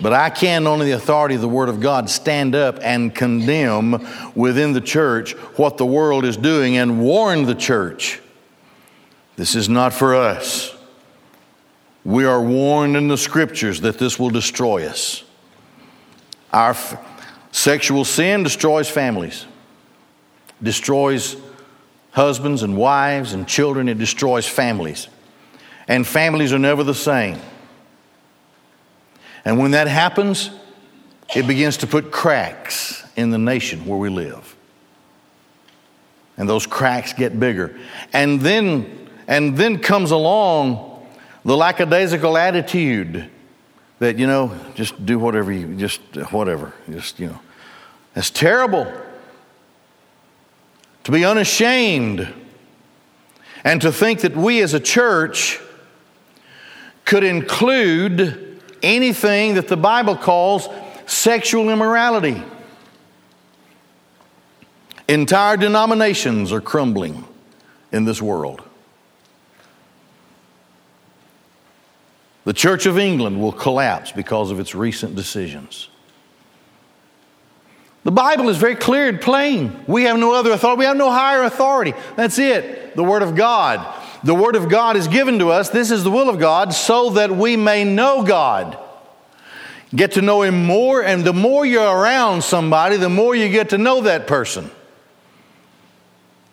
but 0.00 0.12
I 0.12 0.30
can, 0.30 0.66
on 0.66 0.78
the 0.78 0.92
authority 0.92 1.34
of 1.34 1.40
the 1.40 1.48
Word 1.48 1.68
of 1.68 1.80
God, 1.80 2.08
stand 2.08 2.54
up 2.54 2.78
and 2.82 3.14
condemn 3.14 4.06
within 4.34 4.72
the 4.72 4.80
church 4.80 5.32
what 5.56 5.76
the 5.76 5.86
world 5.86 6.24
is 6.24 6.36
doing 6.36 6.76
and 6.76 7.00
warn 7.00 7.44
the 7.44 7.54
church. 7.54 8.20
This 9.36 9.54
is 9.54 9.68
not 9.68 9.92
for 9.92 10.14
us. 10.14 10.74
We 12.04 12.24
are 12.24 12.40
warned 12.40 12.96
in 12.96 13.08
the 13.08 13.18
scriptures 13.18 13.80
that 13.82 13.98
this 13.98 14.18
will 14.18 14.30
destroy 14.30 14.86
us. 14.86 15.24
Our 16.52 16.70
f- 16.70 16.96
sexual 17.50 18.04
sin 18.04 18.42
destroys 18.42 18.88
families, 18.88 19.46
destroys 20.62 21.36
husbands 22.12 22.62
and 22.62 22.76
wives 22.76 23.32
and 23.32 23.46
children, 23.46 23.88
it 23.88 23.98
destroys 23.98 24.46
families. 24.46 25.08
And 25.86 26.06
families 26.06 26.52
are 26.52 26.58
never 26.58 26.82
the 26.84 26.94
same. 26.94 27.38
And 29.48 29.58
when 29.58 29.70
that 29.70 29.88
happens, 29.88 30.50
it 31.34 31.46
begins 31.46 31.78
to 31.78 31.86
put 31.86 32.12
cracks 32.12 33.02
in 33.16 33.30
the 33.30 33.38
nation 33.38 33.86
where 33.86 33.98
we 33.98 34.10
live. 34.10 34.54
And 36.36 36.46
those 36.46 36.66
cracks 36.66 37.14
get 37.14 37.40
bigger. 37.40 37.80
And 38.12 38.42
then, 38.42 39.08
and 39.26 39.56
then 39.56 39.78
comes 39.78 40.10
along 40.10 41.06
the 41.46 41.56
lackadaisical 41.56 42.36
attitude 42.36 43.30
that, 44.00 44.18
you 44.18 44.26
know, 44.26 44.54
just 44.74 45.06
do 45.06 45.18
whatever 45.18 45.50
you, 45.50 45.76
just 45.76 46.02
whatever, 46.30 46.74
just, 46.90 47.18
you 47.18 47.28
know. 47.28 47.40
That's 48.12 48.28
terrible. 48.28 48.92
To 51.04 51.10
be 51.10 51.24
unashamed 51.24 52.34
and 53.64 53.80
to 53.80 53.90
think 53.92 54.20
that 54.20 54.36
we 54.36 54.60
as 54.60 54.74
a 54.74 54.80
church 54.80 55.58
could 57.06 57.24
include 57.24 58.44
anything 58.82 59.54
that 59.54 59.68
the 59.68 59.76
Bible 59.76 60.16
calls 60.16 60.68
sexual 61.06 61.70
immorality. 61.70 62.42
Entire 65.08 65.56
denominations 65.56 66.52
are 66.52 66.60
crumbling 66.60 67.24
in 67.92 68.04
this 68.04 68.20
world. 68.20 68.62
The 72.44 72.52
Church 72.52 72.86
of 72.86 72.98
England 72.98 73.40
will 73.40 73.52
collapse 73.52 74.12
because 74.12 74.50
of 74.50 74.60
its 74.60 74.74
recent 74.74 75.14
decisions. 75.14 75.88
The 78.04 78.12
Bible 78.12 78.48
is 78.48 78.56
very 78.56 78.74
clear 78.74 79.08
and 79.08 79.20
plain. 79.20 79.84
We 79.86 80.04
have 80.04 80.18
no 80.18 80.32
other 80.32 80.52
authority. 80.52 80.78
We 80.78 80.84
have 80.86 80.96
no 80.96 81.10
higher 81.10 81.42
authority. 81.42 81.92
That's 82.16 82.38
it. 82.38 82.96
The 82.96 83.04
Word 83.04 83.22
of 83.22 83.34
God. 83.34 83.86
The 84.28 84.34
Word 84.34 84.56
of 84.56 84.68
God 84.68 84.98
is 84.98 85.08
given 85.08 85.38
to 85.38 85.48
us. 85.48 85.70
This 85.70 85.90
is 85.90 86.04
the 86.04 86.10
will 86.10 86.28
of 86.28 86.38
God 86.38 86.74
so 86.74 87.08
that 87.12 87.30
we 87.30 87.56
may 87.56 87.82
know 87.82 88.22
God. 88.22 88.76
Get 89.96 90.12
to 90.12 90.20
know 90.20 90.42
Him 90.42 90.66
more, 90.66 91.02
and 91.02 91.24
the 91.24 91.32
more 91.32 91.64
you're 91.64 91.82
around 91.82 92.44
somebody, 92.44 92.98
the 92.98 93.08
more 93.08 93.34
you 93.34 93.48
get 93.48 93.70
to 93.70 93.78
know 93.78 94.02
that 94.02 94.26
person. 94.26 94.70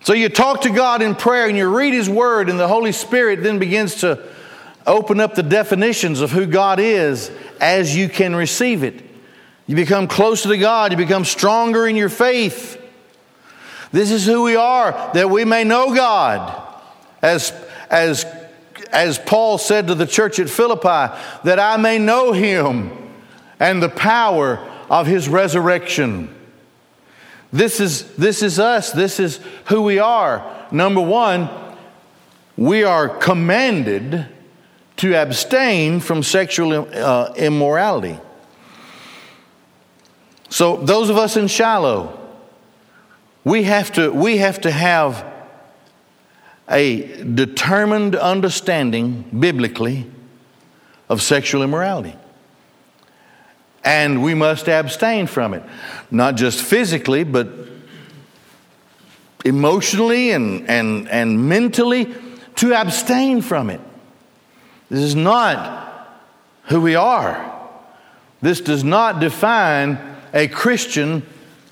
So 0.00 0.14
you 0.14 0.30
talk 0.30 0.62
to 0.62 0.70
God 0.70 1.02
in 1.02 1.14
prayer 1.14 1.48
and 1.48 1.58
you 1.58 1.68
read 1.68 1.92
His 1.92 2.08
Word, 2.08 2.48
and 2.48 2.58
the 2.58 2.66
Holy 2.66 2.92
Spirit 2.92 3.42
then 3.42 3.58
begins 3.58 3.96
to 3.96 4.26
open 4.86 5.20
up 5.20 5.34
the 5.34 5.42
definitions 5.42 6.22
of 6.22 6.30
who 6.30 6.46
God 6.46 6.80
is 6.80 7.30
as 7.60 7.94
you 7.94 8.08
can 8.08 8.34
receive 8.34 8.84
it. 8.84 9.04
You 9.66 9.76
become 9.76 10.08
closer 10.08 10.48
to 10.48 10.56
God. 10.56 10.92
You 10.92 10.96
become 10.96 11.26
stronger 11.26 11.86
in 11.86 11.94
your 11.94 12.08
faith. 12.08 12.82
This 13.92 14.10
is 14.10 14.24
who 14.24 14.44
we 14.44 14.56
are, 14.56 14.92
that 15.12 15.28
we 15.28 15.44
may 15.44 15.64
know 15.64 15.94
God. 15.94 16.62
As, 17.22 17.52
as, 17.90 18.26
as 18.92 19.18
Paul 19.18 19.58
said 19.58 19.86
to 19.88 19.94
the 19.94 20.06
church 20.06 20.38
at 20.38 20.50
Philippi, 20.50 21.14
that 21.44 21.58
I 21.58 21.76
may 21.76 21.98
know 21.98 22.32
him 22.32 22.90
and 23.58 23.82
the 23.82 23.88
power 23.88 24.58
of 24.88 25.06
his 25.06 25.28
resurrection. 25.28 26.34
This 27.52 27.80
is, 27.80 28.14
this 28.16 28.42
is 28.42 28.58
us. 28.58 28.92
This 28.92 29.18
is 29.20 29.40
who 29.66 29.82
we 29.82 29.98
are. 29.98 30.66
Number 30.70 31.00
one, 31.00 31.48
we 32.56 32.84
are 32.84 33.08
commanded 33.08 34.26
to 34.98 35.14
abstain 35.14 36.00
from 36.00 36.22
sexual 36.22 36.88
uh, 36.92 37.32
immorality. 37.36 38.18
So, 40.48 40.76
those 40.76 41.10
of 41.10 41.16
us 41.18 41.36
in 41.36 41.48
Shiloh, 41.48 42.18
we 43.44 43.64
have 43.64 43.92
to, 43.92 44.10
we 44.10 44.38
have, 44.38 44.60
to 44.62 44.70
have 44.70 45.24
a 46.68 47.22
determined 47.22 48.16
understanding 48.16 49.24
biblically 49.38 50.10
of 51.08 51.22
sexual 51.22 51.62
immorality. 51.62 52.14
And 53.84 54.22
we 54.22 54.34
must 54.34 54.68
abstain 54.68 55.28
from 55.28 55.54
it, 55.54 55.62
not 56.10 56.34
just 56.34 56.60
physically, 56.60 57.22
but 57.22 57.48
emotionally 59.44 60.32
and, 60.32 60.68
and, 60.68 61.08
and 61.08 61.48
mentally, 61.48 62.12
to 62.56 62.74
abstain 62.74 63.42
from 63.42 63.70
it. 63.70 63.80
This 64.90 65.00
is 65.00 65.14
not 65.14 66.18
who 66.64 66.80
we 66.80 66.96
are. 66.96 67.52
This 68.42 68.60
does 68.60 68.82
not 68.82 69.20
define 69.20 69.98
a 70.32 70.48
Christian 70.48 71.24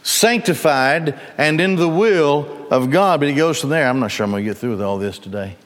sanctified 0.04 1.18
and 1.38 1.60
in 1.60 1.74
the 1.74 1.88
will 1.88 2.68
of 2.70 2.90
God. 2.90 3.18
But 3.18 3.30
he 3.30 3.34
goes 3.34 3.60
from 3.60 3.70
there. 3.70 3.88
I'm 3.88 3.98
not 3.98 4.12
sure 4.12 4.24
I'm 4.24 4.30
going 4.30 4.44
to 4.44 4.50
get 4.50 4.58
through 4.58 4.70
with 4.70 4.82
all 4.82 4.98
this 4.98 5.18
today. 5.18 5.56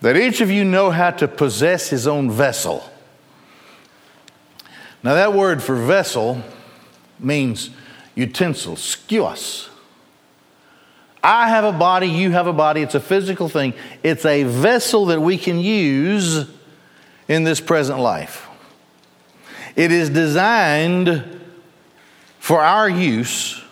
That 0.00 0.16
each 0.16 0.40
of 0.40 0.50
you 0.50 0.64
know 0.64 0.90
how 0.90 1.10
to 1.10 1.28
possess 1.28 1.90
his 1.90 2.06
own 2.06 2.30
vessel. 2.30 2.88
Now, 5.02 5.14
that 5.14 5.34
word 5.34 5.62
for 5.62 5.74
vessel 5.74 6.42
means 7.18 7.70
utensil, 8.14 8.76
skeuos. 8.76 9.68
I 11.22 11.48
have 11.48 11.64
a 11.64 11.72
body, 11.72 12.06
you 12.06 12.30
have 12.32 12.46
a 12.46 12.52
body. 12.52 12.82
It's 12.82 12.94
a 12.94 13.00
physical 13.00 13.48
thing. 13.48 13.74
It's 14.02 14.24
a 14.24 14.44
vessel 14.44 15.06
that 15.06 15.20
we 15.20 15.38
can 15.38 15.58
use 15.58 16.46
in 17.28 17.44
this 17.44 17.60
present 17.60 17.98
life. 17.98 18.46
It 19.74 19.90
is 19.90 20.10
designed 20.10 21.33
for 22.44 22.60
our 22.60 22.86
use 22.86 23.64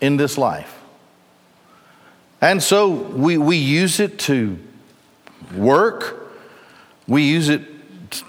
in 0.00 0.16
this 0.16 0.38
life. 0.38 0.80
And 2.40 2.62
so 2.62 2.88
we, 2.88 3.36
we 3.36 3.56
use 3.56 3.98
it 3.98 4.20
to 4.20 4.60
work, 5.56 6.30
we 7.08 7.24
use 7.24 7.48
it 7.48 7.62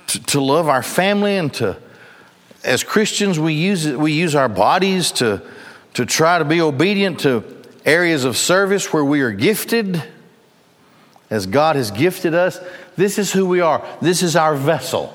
to, 0.07 0.23
to 0.23 0.41
love 0.41 0.67
our 0.67 0.81
family, 0.81 1.37
and 1.37 1.53
to, 1.53 1.77
as 2.63 2.83
Christians, 2.83 3.37
we 3.37 3.53
use 3.53 3.85
it, 3.85 3.99
we 3.99 4.13
use 4.13 4.33
our 4.33 4.49
bodies 4.49 5.11
to, 5.11 5.43
to 5.93 6.07
try 6.07 6.39
to 6.39 6.45
be 6.45 6.59
obedient 6.59 7.19
to 7.19 7.43
areas 7.85 8.23
of 8.23 8.35
service 8.35 8.91
where 8.91 9.05
we 9.05 9.21
are 9.21 9.31
gifted, 9.31 10.01
as 11.29 11.45
God 11.45 11.75
has 11.75 11.91
gifted 11.91 12.33
us. 12.33 12.59
This 12.95 13.19
is 13.19 13.31
who 13.31 13.45
we 13.45 13.61
are, 13.61 13.85
this 14.01 14.23
is 14.23 14.35
our 14.35 14.55
vessel 14.55 15.13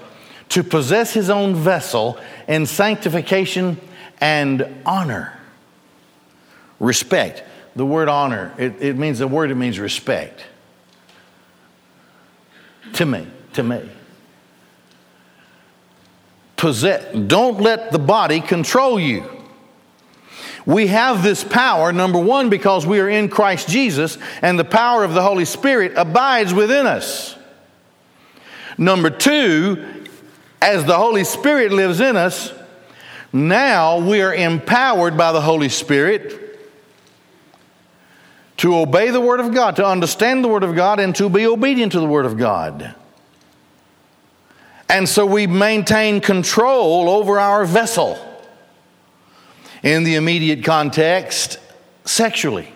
to 0.51 0.63
possess 0.63 1.13
his 1.13 1.31
own 1.31 1.57
vessel 1.57 2.17
in 2.47 2.65
sanctification 2.65 3.81
and 4.25 4.67
honor. 4.87 5.39
Respect. 6.81 7.43
The 7.77 7.85
word 7.85 8.09
honor, 8.09 8.55
it, 8.57 8.81
it 8.81 8.97
means 8.97 9.19
the 9.19 9.29
word, 9.29 9.51
it 9.51 9.55
means 9.55 9.79
respect. 9.79 10.43
To 12.95 13.05
me, 13.05 13.27
to 13.53 13.63
me. 13.63 13.87
Possess, 16.57 17.15
don't 17.15 17.61
let 17.61 17.93
the 17.93 17.99
body 17.99 18.41
control 18.41 18.99
you. 18.99 19.29
We 20.65 20.87
have 20.87 21.23
this 21.23 21.45
power, 21.45 21.93
number 21.93 22.19
one, 22.19 22.49
because 22.49 22.87
we 22.87 23.01
are 23.01 23.11
in 23.11 23.29
Christ 23.29 23.69
Jesus, 23.69 24.17
and 24.41 24.59
the 24.59 24.65
power 24.65 25.05
of 25.05 25.13
the 25.13 25.21
Holy 25.21 25.45
Spirit 25.45 25.93
abides 25.97 26.55
within 26.55 26.87
us. 26.87 27.37
Number 28.79 29.11
two, 29.11 30.07
as 30.63 30.87
the 30.87 30.97
Holy 30.97 31.25
Spirit 31.25 31.73
lives 31.73 32.01
in 32.01 32.17
us, 32.17 32.55
now 33.35 33.99
we 33.99 34.23
are 34.23 34.33
empowered 34.33 35.17
by 35.17 35.33
the 35.33 35.41
Holy 35.41 35.69
Spirit 35.69 36.41
to 38.59 38.77
obey 38.77 39.11
the 39.11 39.21
Word 39.21 39.41
of 39.41 39.53
God, 39.53 39.75
to 39.77 39.85
understand 39.85 40.45
the 40.45 40.49
Word 40.49 40.63
of 40.63 40.77
God, 40.77 41.01
and 41.01 41.15
to 41.17 41.29
be 41.29 41.45
obedient 41.45 41.91
to 41.93 42.01
the 42.01 42.07
Word 42.07 42.27
of 42.27 42.39
God. 42.39 42.95
And 44.89 45.09
so 45.09 45.27
we 45.27 45.49
maintain 45.49 46.21
control 46.21 47.09
over 47.09 47.41
our 47.41 47.65
vessel. 47.65 48.17
In 49.83 50.05
the 50.05 50.15
immediate 50.15 50.65
context, 50.65 51.59
sexually. 52.05 52.73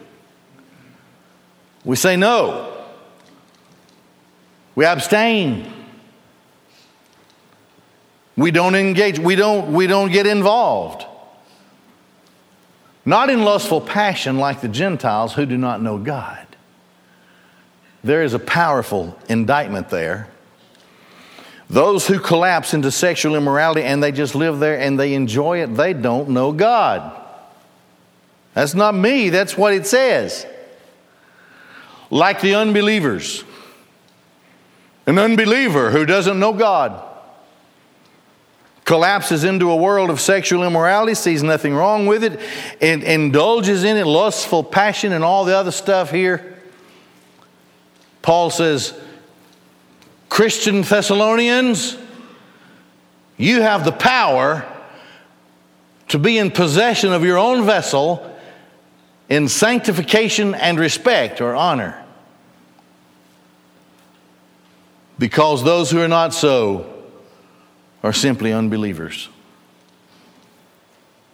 We 1.85 1.95
say 1.95 2.17
no. 2.17 2.75
We 4.75 4.85
abstain. 4.85 5.78
We 8.39 8.53
don't 8.53 8.77
engage, 8.77 9.19
we 9.19 9.35
don't, 9.35 9.73
we 9.73 9.89
don't 9.89 10.13
get 10.13 10.25
involved. 10.25 11.05
Not 13.05 13.31
in 13.31 13.43
lustful 13.43 13.81
passion 13.81 14.39
like 14.39 14.61
the 14.61 14.69
Gentiles 14.69 15.35
who 15.35 15.45
do 15.45 15.59
not 15.59 15.83
know 15.83 15.99
God. 15.99 16.47
There 18.05 18.23
is 18.23 18.35
a 18.35 18.39
powerful 18.39 19.19
indictment 19.29 19.89
there. 19.89 20.29
Those 21.69 22.07
who 22.07 22.21
collapse 22.21 22.75
into 22.75 22.93
sexual 22.93 23.35
immorality 23.35 23.83
and 23.83 24.01
they 24.01 24.13
just 24.13 24.37
live 24.37 24.61
there 24.61 24.79
and 24.79 25.01
they 25.01 25.15
enjoy 25.15 25.63
it, 25.65 25.75
they 25.75 25.93
don't 25.93 26.29
know 26.29 26.53
God. 26.53 27.21
That's 28.55 28.75
not 28.75 28.95
me, 28.95 29.31
that's 29.31 29.59
what 29.59 29.75
it 29.75 29.85
says. 29.85 30.47
Like 32.09 32.41
the 32.41 32.55
unbelievers. 32.55 33.43
An 35.07 35.19
unbeliever 35.19 35.91
who 35.91 36.07
doesn't 36.07 36.39
know 36.39 36.53
God 36.53 37.08
collapses 38.89 39.45
into 39.45 39.71
a 39.71 39.77
world 39.77 40.09
of 40.09 40.19
sexual 40.19 40.65
immorality, 40.65 41.13
sees 41.13 41.43
nothing 41.43 41.75
wrong 41.75 42.07
with 42.07 42.25
it, 42.25 42.41
and 42.81 43.03
indulges 43.03 43.85
in 43.85 43.99
it, 43.99 44.07
lustful 44.07 44.65
passion, 44.65 45.13
and 45.13 45.23
all 45.23 45.45
the 45.45 45.55
other 45.55 45.71
stuff 45.71 46.11
here. 46.11 46.57
Paul 48.23 48.49
says, 48.49 48.99
Christian 50.31 50.81
Thessalonians, 50.81 51.99
you 53.37 53.61
have 53.61 53.85
the 53.85 53.93
power 53.93 54.67
to 56.09 56.19
be 56.19 56.39
in 56.39 56.51
possession 56.51 57.13
of 57.13 57.23
your 57.23 57.37
own 57.37 57.67
vessel 57.67 58.39
in 59.29 59.49
sanctification 59.49 60.55
and 60.55 60.81
respect 60.81 61.43
or 61.43 61.55
honor. 61.55 62.03
Because 65.19 65.63
those 65.63 65.91
who 65.91 66.01
are 66.01 66.09
not 66.09 66.33
so 66.33 66.98
are 68.03 68.13
simply 68.13 68.53
unbelievers. 68.53 69.29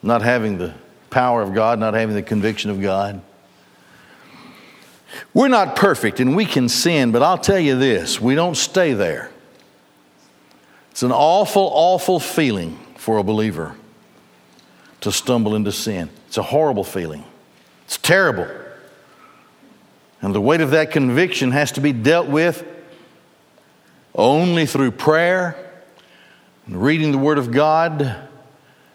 Not 0.02 0.22
having 0.22 0.58
the 0.58 0.74
power 1.10 1.42
of 1.42 1.54
God, 1.54 1.78
not 1.78 1.94
having 1.94 2.14
the 2.14 2.22
conviction 2.22 2.70
of 2.70 2.80
God. 2.80 3.22
We're 5.32 5.48
not 5.48 5.76
perfect 5.76 6.20
and 6.20 6.34
we 6.34 6.44
can 6.44 6.68
sin, 6.68 7.12
but 7.12 7.22
I'll 7.22 7.38
tell 7.38 7.58
you 7.58 7.78
this 7.78 8.20
we 8.20 8.34
don't 8.34 8.56
stay 8.56 8.94
there. 8.94 9.30
It's 10.90 11.02
an 11.02 11.12
awful, 11.12 11.70
awful 11.72 12.20
feeling 12.20 12.78
for 12.96 13.18
a 13.18 13.22
believer 13.22 13.74
to 15.00 15.12
stumble 15.12 15.54
into 15.54 15.72
sin. 15.72 16.08
It's 16.28 16.38
a 16.38 16.42
horrible 16.42 16.84
feeling, 16.84 17.24
it's 17.84 17.98
terrible. 17.98 18.48
And 20.22 20.34
the 20.34 20.40
weight 20.40 20.62
of 20.62 20.70
that 20.70 20.90
conviction 20.90 21.50
has 21.50 21.72
to 21.72 21.82
be 21.82 21.92
dealt 21.92 22.28
with 22.28 22.64
only 24.14 24.64
through 24.64 24.92
prayer, 24.92 25.63
reading 26.68 27.12
the 27.12 27.18
Word 27.18 27.38
of 27.38 27.50
God, 27.50 28.28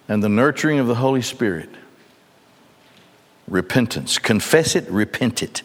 and 0.07 0.23
the 0.23 0.29
nurturing 0.29 0.79
of 0.79 0.87
the 0.87 0.95
Holy 0.95 1.21
Spirit. 1.21 1.69
Repentance. 3.47 4.17
Confess 4.17 4.75
it, 4.75 4.89
repent 4.89 5.43
it. 5.43 5.61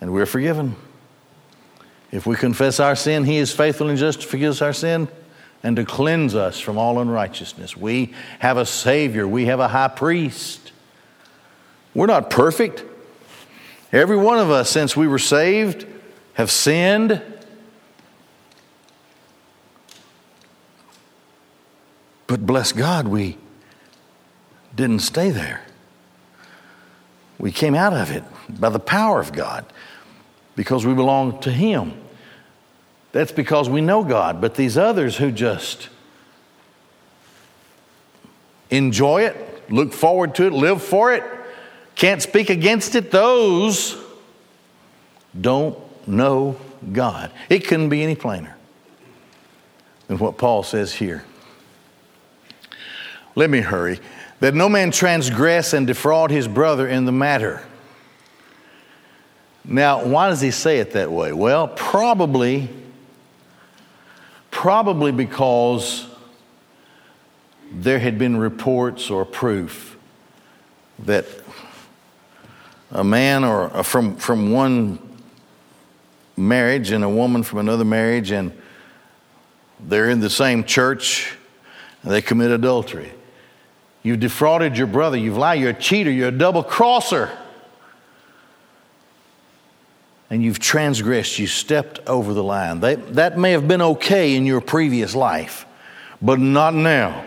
And 0.00 0.12
we're 0.12 0.26
forgiven. 0.26 0.74
If 2.10 2.26
we 2.26 2.36
confess 2.36 2.80
our 2.80 2.96
sin, 2.96 3.24
He 3.24 3.38
is 3.38 3.52
faithful 3.52 3.88
and 3.88 3.96
just 3.96 4.22
to 4.22 4.26
forgive 4.26 4.50
us 4.50 4.62
our 4.62 4.72
sin 4.72 5.08
and 5.62 5.76
to 5.76 5.84
cleanse 5.84 6.34
us 6.34 6.58
from 6.58 6.76
all 6.76 6.98
unrighteousness. 6.98 7.76
We 7.76 8.12
have 8.40 8.56
a 8.56 8.66
Savior, 8.66 9.26
we 9.26 9.46
have 9.46 9.60
a 9.60 9.68
high 9.68 9.88
priest. 9.88 10.72
We're 11.94 12.06
not 12.06 12.30
perfect. 12.30 12.84
Every 13.92 14.16
one 14.16 14.38
of 14.38 14.50
us, 14.50 14.70
since 14.70 14.96
we 14.96 15.06
were 15.06 15.18
saved, 15.18 15.86
have 16.34 16.50
sinned. 16.50 17.22
But 22.32 22.46
bless 22.46 22.72
God, 22.72 23.08
we 23.08 23.36
didn't 24.74 25.00
stay 25.00 25.28
there. 25.28 25.60
We 27.38 27.52
came 27.52 27.74
out 27.74 27.92
of 27.92 28.10
it 28.10 28.24
by 28.48 28.70
the 28.70 28.78
power 28.78 29.20
of 29.20 29.34
God 29.34 29.66
because 30.56 30.86
we 30.86 30.94
belong 30.94 31.40
to 31.40 31.52
Him. 31.52 31.92
That's 33.12 33.32
because 33.32 33.68
we 33.68 33.82
know 33.82 34.02
God. 34.02 34.40
But 34.40 34.54
these 34.54 34.78
others 34.78 35.18
who 35.18 35.30
just 35.30 35.90
enjoy 38.70 39.24
it, 39.24 39.70
look 39.70 39.92
forward 39.92 40.34
to 40.36 40.46
it, 40.46 40.54
live 40.54 40.82
for 40.82 41.12
it, 41.12 41.24
can't 41.96 42.22
speak 42.22 42.48
against 42.48 42.94
it, 42.94 43.10
those 43.10 43.94
don't 45.38 45.76
know 46.08 46.56
God. 46.94 47.30
It 47.50 47.66
couldn't 47.66 47.90
be 47.90 48.02
any 48.02 48.14
plainer 48.14 48.56
than 50.06 50.16
what 50.16 50.38
Paul 50.38 50.62
says 50.62 50.94
here. 50.94 51.26
Let 53.34 53.50
me 53.50 53.60
hurry. 53.60 54.00
That 54.40 54.54
no 54.54 54.68
man 54.68 54.90
transgress 54.90 55.72
and 55.72 55.86
defraud 55.86 56.30
his 56.30 56.48
brother 56.48 56.86
in 56.88 57.04
the 57.04 57.12
matter. 57.12 57.62
Now, 59.64 60.04
why 60.04 60.28
does 60.28 60.40
he 60.40 60.50
say 60.50 60.78
it 60.78 60.92
that 60.92 61.10
way? 61.10 61.32
Well, 61.32 61.68
probably, 61.68 62.68
probably 64.50 65.12
because 65.12 66.06
there 67.70 67.98
had 67.98 68.18
been 68.18 68.36
reports 68.36 69.08
or 69.10 69.24
proof 69.24 69.96
that 71.00 71.24
a 72.90 73.04
man 73.04 73.44
or 73.44 73.74
uh, 73.74 73.82
from, 73.82 74.16
from 74.16 74.52
one 74.52 74.98
marriage 76.36 76.90
and 76.90 77.04
a 77.04 77.08
woman 77.08 77.42
from 77.42 77.60
another 77.60 77.84
marriage, 77.84 78.30
and 78.30 78.52
they're 79.80 80.10
in 80.10 80.20
the 80.20 80.30
same 80.30 80.64
church, 80.64 81.36
they 82.04 82.20
commit 82.20 82.50
adultery. 82.50 83.12
You've 84.02 84.20
defrauded 84.20 84.76
your 84.76 84.88
brother, 84.88 85.16
you've 85.16 85.36
lied, 85.36 85.60
you're 85.60 85.70
a 85.70 85.74
cheater, 85.74 86.10
you're 86.10 86.28
a 86.28 86.32
double 86.32 86.62
crosser. 86.62 87.30
And 90.28 90.42
you've 90.42 90.58
transgressed, 90.58 91.38
you 91.38 91.46
stepped 91.46 92.00
over 92.06 92.34
the 92.34 92.42
line. 92.42 92.80
They, 92.80 92.94
that 92.94 93.38
may 93.38 93.52
have 93.52 93.68
been 93.68 93.82
okay 93.82 94.34
in 94.34 94.46
your 94.46 94.60
previous 94.60 95.14
life, 95.14 95.66
but 96.20 96.38
not 96.38 96.74
now. 96.74 97.24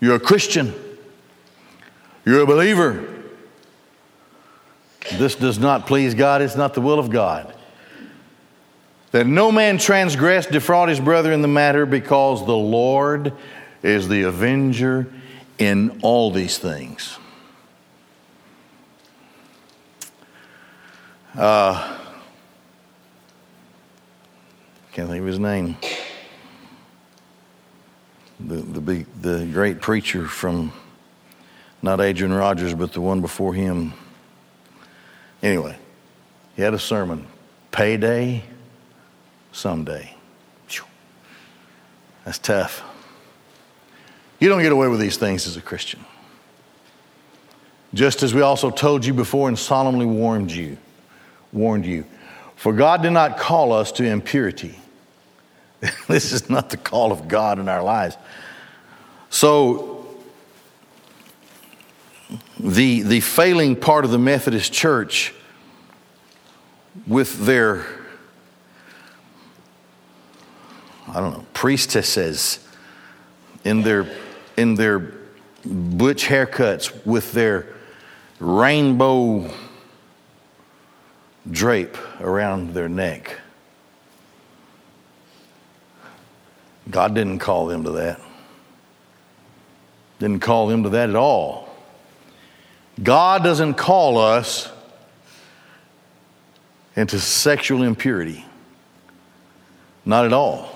You're 0.00 0.16
a 0.16 0.20
Christian, 0.20 0.74
you're 2.24 2.40
a 2.40 2.46
believer. 2.46 3.10
This 5.12 5.34
does 5.34 5.58
not 5.58 5.86
please 5.86 6.14
God, 6.14 6.40
it's 6.42 6.56
not 6.56 6.74
the 6.74 6.80
will 6.80 6.98
of 6.98 7.10
God. 7.10 7.54
That 9.12 9.26
no 9.26 9.52
man 9.52 9.78
transgress, 9.78 10.46
defraud 10.46 10.88
his 10.88 10.98
brother 10.98 11.30
in 11.30 11.40
the 11.40 11.46
matter, 11.46 11.86
because 11.86 12.44
the 12.44 12.56
Lord 12.56 13.32
is 13.84 14.08
the 14.08 14.22
avenger 14.22 15.06
in 15.58 16.00
all 16.02 16.30
these 16.30 16.56
things. 16.56 17.18
Uh, 21.36 21.98
can't 24.92 25.08
think 25.08 25.20
of 25.20 25.26
his 25.26 25.38
name. 25.38 25.76
The, 28.40 28.56
the, 28.56 28.80
big, 28.80 29.06
the 29.20 29.44
great 29.52 29.80
preacher 29.80 30.26
from 30.26 30.72
not 31.82 32.00
Adrian 32.00 32.32
Rogers, 32.32 32.72
but 32.72 32.92
the 32.92 33.00
one 33.00 33.20
before 33.20 33.52
him. 33.52 33.92
Anyway, 35.42 35.76
he 36.56 36.62
had 36.62 36.72
a 36.72 36.78
sermon 36.78 37.26
Payday 37.70 38.44
someday. 39.52 40.14
That's 42.24 42.38
tough. 42.38 42.82
You 44.44 44.50
don't 44.50 44.60
get 44.60 44.72
away 44.72 44.88
with 44.88 45.00
these 45.00 45.16
things 45.16 45.46
as 45.46 45.56
a 45.56 45.62
Christian. 45.62 46.04
Just 47.94 48.22
as 48.22 48.34
we 48.34 48.42
also 48.42 48.70
told 48.70 49.02
you 49.02 49.14
before 49.14 49.48
and 49.48 49.58
solemnly 49.58 50.04
warned 50.04 50.52
you, 50.52 50.76
warned 51.50 51.86
you. 51.86 52.04
For 52.54 52.74
God 52.74 53.00
did 53.00 53.12
not 53.12 53.38
call 53.38 53.72
us 53.72 53.90
to 53.92 54.04
impurity. 54.04 54.78
this 56.08 56.30
is 56.30 56.50
not 56.50 56.68
the 56.68 56.76
call 56.76 57.10
of 57.10 57.26
God 57.26 57.58
in 57.58 57.70
our 57.70 57.82
lives. 57.82 58.18
So 59.30 60.06
the 62.60 63.00
the 63.00 63.20
failing 63.20 63.74
part 63.74 64.04
of 64.04 64.10
the 64.10 64.18
Methodist 64.18 64.74
Church 64.74 65.32
with 67.06 67.46
their 67.46 67.86
I 71.08 71.20
don't 71.20 71.32
know, 71.32 71.46
priestesses 71.54 72.58
in 73.64 73.80
their 73.80 74.06
in 74.56 74.74
their 74.74 75.14
butch 75.64 76.24
haircuts 76.24 77.04
with 77.06 77.32
their 77.32 77.66
rainbow 78.38 79.50
drape 81.50 81.96
around 82.20 82.74
their 82.74 82.88
neck. 82.88 83.40
God 86.90 87.14
didn't 87.14 87.38
call 87.38 87.66
them 87.66 87.84
to 87.84 87.90
that. 87.92 88.20
Didn't 90.18 90.40
call 90.40 90.68
them 90.68 90.82
to 90.84 90.90
that 90.90 91.10
at 91.10 91.16
all. 91.16 91.68
God 93.02 93.42
doesn't 93.42 93.74
call 93.74 94.18
us 94.18 94.70
into 96.94 97.18
sexual 97.18 97.82
impurity. 97.82 98.44
Not 100.04 100.26
at 100.26 100.32
all. 100.32 100.73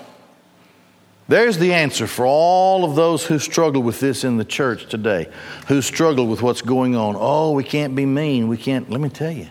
There's 1.29 1.59
the 1.59 1.73
answer 1.73 2.07
for 2.07 2.25
all 2.25 2.83
of 2.83 2.95
those 2.95 3.23
who 3.23 3.37
struggle 3.37 3.83
with 3.83 3.99
this 3.99 4.23
in 4.23 4.37
the 4.37 4.43
church 4.43 4.89
today, 4.89 5.29
who 5.67 5.79
struggle 5.83 6.25
with 6.25 6.41
what's 6.41 6.63
going 6.63 6.95
on. 6.95 7.15
Oh, 7.15 7.51
we 7.51 7.63
can't 7.63 7.95
be 7.95 8.07
mean. 8.07 8.47
We 8.47 8.57
can't. 8.57 8.89
Let 8.89 8.99
me 8.99 9.09
tell 9.09 9.31
you, 9.31 9.47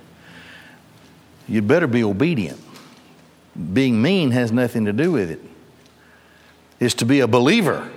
you 1.46 1.62
better 1.62 1.86
be 1.86 2.02
obedient. 2.02 2.60
Being 3.72 4.02
mean 4.02 4.32
has 4.32 4.50
nothing 4.50 4.86
to 4.86 4.92
do 4.92 5.12
with 5.12 5.30
it. 5.30 5.40
It's 6.80 6.94
to 6.94 7.04
be 7.04 7.20
a 7.20 7.28
believer 7.28 7.88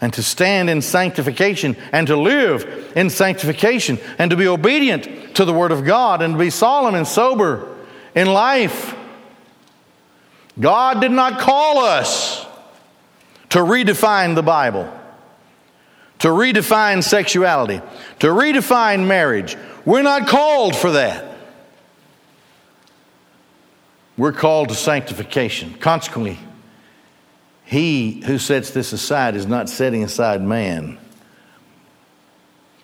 and 0.00 0.12
to 0.14 0.22
stand 0.24 0.68
in 0.68 0.82
sanctification 0.82 1.76
and 1.92 2.08
to 2.08 2.16
live 2.16 2.92
in 2.96 3.08
sanctification 3.08 4.00
and 4.18 4.32
to 4.32 4.36
be 4.36 4.48
obedient 4.48 5.36
to 5.36 5.44
the 5.44 5.52
Word 5.52 5.70
of 5.70 5.84
God 5.84 6.22
and 6.22 6.34
to 6.34 6.38
be 6.38 6.50
solemn 6.50 6.96
and 6.96 7.06
sober 7.06 7.68
in 8.16 8.26
life. 8.26 8.96
God 10.58 11.00
did 11.00 11.12
not 11.12 11.38
call 11.38 11.78
us 11.78 12.44
to 13.50 13.58
redefine 13.58 14.34
the 14.34 14.42
Bible, 14.42 14.92
to 16.20 16.28
redefine 16.28 17.02
sexuality, 17.02 17.80
to 18.18 18.26
redefine 18.28 19.06
marriage. 19.06 19.56
We're 19.84 20.02
not 20.02 20.28
called 20.28 20.76
for 20.76 20.92
that. 20.92 21.36
We're 24.16 24.32
called 24.32 24.68
to 24.68 24.74
sanctification. 24.74 25.74
Consequently, 25.74 26.38
he 27.64 28.20
who 28.26 28.38
sets 28.38 28.70
this 28.70 28.92
aside 28.92 29.34
is 29.36 29.46
not 29.46 29.68
setting 29.68 30.04
aside 30.04 30.42
man, 30.42 30.98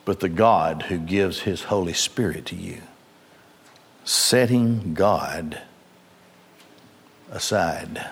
but 0.05 0.21
the 0.21 0.29
God 0.29 0.83
who 0.83 0.97
gives 0.97 1.41
his 1.41 1.65
Holy 1.65 1.93
Spirit 1.93 2.47
to 2.47 2.57
you. 2.57 2.81
Setting 4.05 4.95
God 4.95 5.61
aside. 7.31 8.07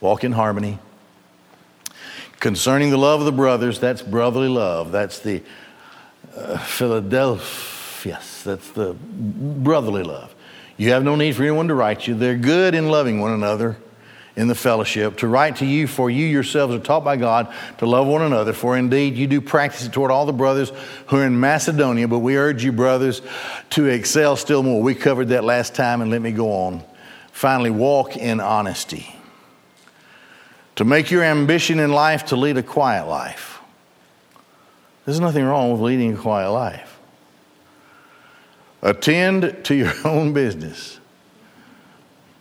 Walk 0.00 0.24
in 0.24 0.32
harmony. 0.32 0.78
Concerning 2.38 2.90
the 2.90 2.98
love 2.98 3.20
of 3.20 3.26
the 3.26 3.32
brothers, 3.32 3.80
that's 3.80 4.02
brotherly 4.02 4.48
love. 4.48 4.92
That's 4.92 5.20
the 5.20 5.42
uh, 6.36 6.58
Philadelphia. 6.58 8.20
That's 8.44 8.70
the 8.70 8.94
brotherly 8.94 10.02
love. 10.02 10.34
You 10.76 10.90
have 10.90 11.02
no 11.02 11.16
need 11.16 11.34
for 11.34 11.42
anyone 11.42 11.68
to 11.68 11.74
write 11.74 12.06
you. 12.06 12.14
They're 12.14 12.36
good 12.36 12.74
in 12.74 12.88
loving 12.88 13.20
one 13.20 13.32
another 13.32 13.78
in 14.36 14.48
the 14.48 14.54
fellowship, 14.54 15.16
to 15.16 15.26
write 15.26 15.56
to 15.56 15.66
you, 15.66 15.86
for 15.86 16.10
you 16.10 16.26
yourselves 16.26 16.74
are 16.74 16.78
taught 16.78 17.02
by 17.02 17.16
God 17.16 17.52
to 17.78 17.86
love 17.86 18.06
one 18.06 18.20
another. 18.20 18.52
For 18.52 18.76
indeed 18.76 19.16
you 19.16 19.26
do 19.26 19.40
practice 19.40 19.86
it 19.86 19.92
toward 19.92 20.10
all 20.10 20.26
the 20.26 20.32
brothers 20.34 20.72
who 21.06 21.16
are 21.16 21.24
in 21.24 21.40
Macedonia, 21.40 22.06
but 22.06 22.18
we 22.18 22.36
urge 22.36 22.62
you, 22.62 22.70
brothers, 22.70 23.22
to 23.70 23.86
excel 23.86 24.36
still 24.36 24.62
more. 24.62 24.82
We 24.82 24.94
covered 24.94 25.28
that 25.28 25.42
last 25.42 25.74
time, 25.74 26.02
and 26.02 26.10
let 26.10 26.20
me 26.20 26.32
go 26.32 26.52
on. 26.52 26.84
Finally, 27.36 27.70
walk 27.70 28.16
in 28.16 28.40
honesty. 28.40 29.14
To 30.76 30.84
make 30.84 31.10
your 31.10 31.22
ambition 31.22 31.78
in 31.78 31.92
life 31.92 32.26
to 32.26 32.36
lead 32.36 32.56
a 32.56 32.62
quiet 32.62 33.06
life. 33.06 33.60
There's 35.04 35.20
nothing 35.20 35.44
wrong 35.44 35.72
with 35.72 35.80
leading 35.80 36.14
a 36.14 36.16
quiet 36.16 36.50
life. 36.50 36.98
Attend 38.82 39.64
to 39.64 39.74
your 39.74 39.92
own 40.04 40.32
business 40.32 40.98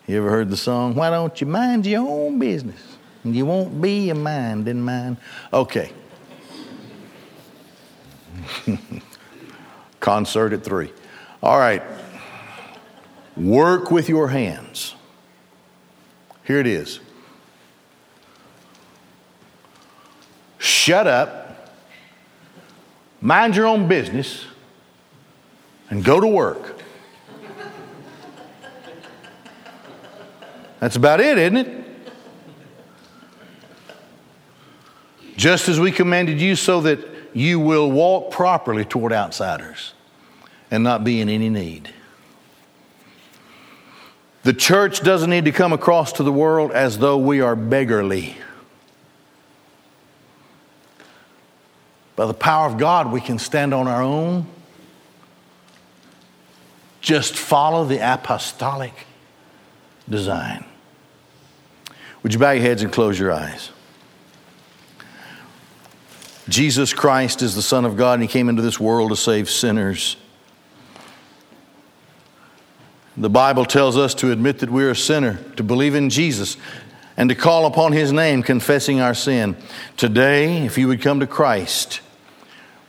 you 0.07 0.17
ever 0.17 0.29
heard 0.29 0.49
the 0.51 0.57
song, 0.57 0.93
Why 0.93 1.09
Don't 1.09 1.39
You 1.41 1.47
Mind 1.47 1.85
Your 1.85 2.07
Own 2.07 2.37
Business? 2.37 2.97
And 3.23 3.35
you 3.35 3.45
won't 3.45 3.81
be 3.81 4.11
a 4.11 4.15
mind 4.15 4.67
in 4.67 4.79
mine. 4.83 5.17
Okay. 5.51 5.91
Concert 9.99 10.53
at 10.53 10.63
three. 10.63 10.93
All 11.41 11.57
right. 11.57 11.81
Work 13.37 13.91
with 13.91 14.07
your 14.07 14.29
hands. 14.29 14.95
Here 16.45 16.59
it 16.59 16.67
is. 16.67 16.99
Shut 20.57 21.07
up, 21.07 21.69
mind 23.19 23.55
your 23.55 23.65
own 23.65 23.87
business, 23.87 24.45
and 25.89 26.03
go 26.03 26.19
to 26.19 26.27
work. 26.27 26.79
That's 30.79 30.95
about 30.95 31.19
it, 31.19 31.37
isn't 31.37 31.57
it? 31.57 31.85
Just 35.35 35.67
as 35.67 35.79
we 35.79 35.91
commanded 35.91 36.39
you, 36.39 36.55
so 36.55 36.81
that 36.81 36.99
you 37.33 37.59
will 37.59 37.91
walk 37.91 38.31
properly 38.31 38.85
toward 38.85 39.11
outsiders 39.11 39.93
and 40.71 40.83
not 40.83 41.03
be 41.03 41.21
in 41.21 41.27
any 41.29 41.49
need. 41.49 41.93
The 44.45 44.53
church 44.53 45.01
doesn't 45.01 45.31
need 45.31 45.45
to 45.45 45.51
come 45.51 45.73
across 45.73 46.13
to 46.13 46.23
the 46.23 46.31
world 46.31 46.71
as 46.71 46.99
though 46.99 47.17
we 47.17 47.41
are 47.41 47.55
beggarly. 47.55 48.37
By 52.15 52.27
the 52.27 52.33
power 52.35 52.67
of 52.67 52.77
God, 52.77 53.11
we 53.11 53.21
can 53.21 53.39
stand 53.39 53.73
on 53.73 53.87
our 53.87 54.03
own. 54.03 54.45
Just 57.01 57.35
follow 57.35 57.85
the 57.85 57.97
apostolic 57.97 58.93
design. 60.07 60.63
Would 62.21 62.31
you 62.31 62.39
bow 62.39 62.51
your 62.51 62.61
heads 62.61 62.83
and 62.83 62.93
close 62.93 63.17
your 63.17 63.31
eyes? 63.31 63.71
Jesus 66.47 66.93
Christ 66.93 67.41
is 67.41 67.55
the 67.55 67.63
Son 67.63 67.83
of 67.83 67.97
God, 67.97 68.13
and 68.13 68.21
He 68.21 68.27
came 68.27 68.47
into 68.47 68.61
this 68.61 68.79
world 68.79 69.09
to 69.09 69.15
save 69.15 69.49
sinners. 69.49 70.17
The 73.17 73.29
Bible 73.29 73.63
tells 73.65 73.97
us 73.97 74.13
to 74.15 74.31
admit 74.31 74.59
that 74.59 74.69
we're 74.69 74.91
a 74.91 74.95
sinner, 74.95 75.39
to 75.55 75.63
believe 75.63 75.95
in 75.95 76.09
Jesus, 76.09 76.57
and 77.15 77.29
to 77.29 77.35
call 77.35 77.65
upon 77.65 77.93
His 77.93 78.11
name, 78.11 78.43
confessing 78.43 78.99
our 78.99 79.13
sin. 79.13 79.55
Today, 79.95 80.65
if 80.65 80.77
you 80.77 80.89
would 80.89 81.01
come 81.01 81.21
to 81.21 81.27
Christ, 81.27 82.01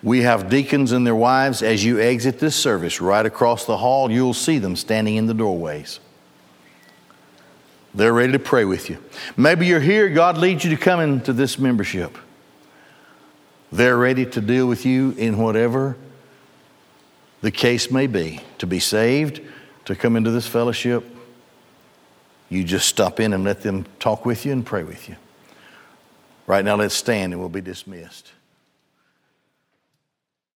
we 0.03 0.23
have 0.23 0.51
deacons 0.51 0.91
and 0.91 1.07
their 1.07 1.15
wives. 1.15 1.63
As 1.63 1.85
you 1.85 2.01
exit 2.01 2.41
this 2.41 2.57
service, 2.57 3.01
right 3.01 3.25
across 3.25 3.67
the 3.67 3.77
hall, 3.77 4.11
you'll 4.11 4.35
see 4.35 4.59
them 4.59 4.75
standing 4.75 5.15
in 5.15 5.27
the 5.27 5.35
doorways. 5.35 6.01
They're 7.95 8.13
ready 8.13 8.33
to 8.33 8.39
pray 8.41 8.65
with 8.65 8.91
you. 8.91 8.99
Maybe 9.37 9.67
you're 9.67 9.81
here, 9.81 10.09
God 10.09 10.39
leads 10.39 10.65
you 10.65 10.71
to 10.71 10.77
come 10.77 11.01
into 11.01 11.33
this 11.33 11.59
membership. 11.59 12.19
They're 13.71 13.97
ready 13.97 14.27
to 14.27 14.41
deal 14.41 14.67
with 14.67 14.85
you 14.85 15.15
in 15.17 15.39
whatever 15.39 15.97
the 17.43 17.51
case 17.51 17.91
may 17.91 18.07
be. 18.07 18.41
To 18.59 18.67
be 18.67 18.81
saved, 18.81 19.41
to 19.87 19.97
come 19.97 20.17
into 20.17 20.31
this 20.31 20.47
fellowship, 20.47 21.05
you 22.49 22.63
just 22.63 22.89
stop 22.89 23.19
in 23.19 23.33
and 23.33 23.43
let 23.43 23.63
them 23.63 23.87
talk 23.99 24.25
with 24.25 24.45
you 24.45 24.53
and 24.53 24.65
pray 24.65 24.85
with 24.85 25.09
you. 25.09 25.17
Right 26.47 26.65
now, 26.65 26.77
let's 26.77 26.95
stand 26.95 27.33
and 27.33 27.41
we'll 27.41 27.49
be 27.49 27.61
dismissed. 27.61 28.33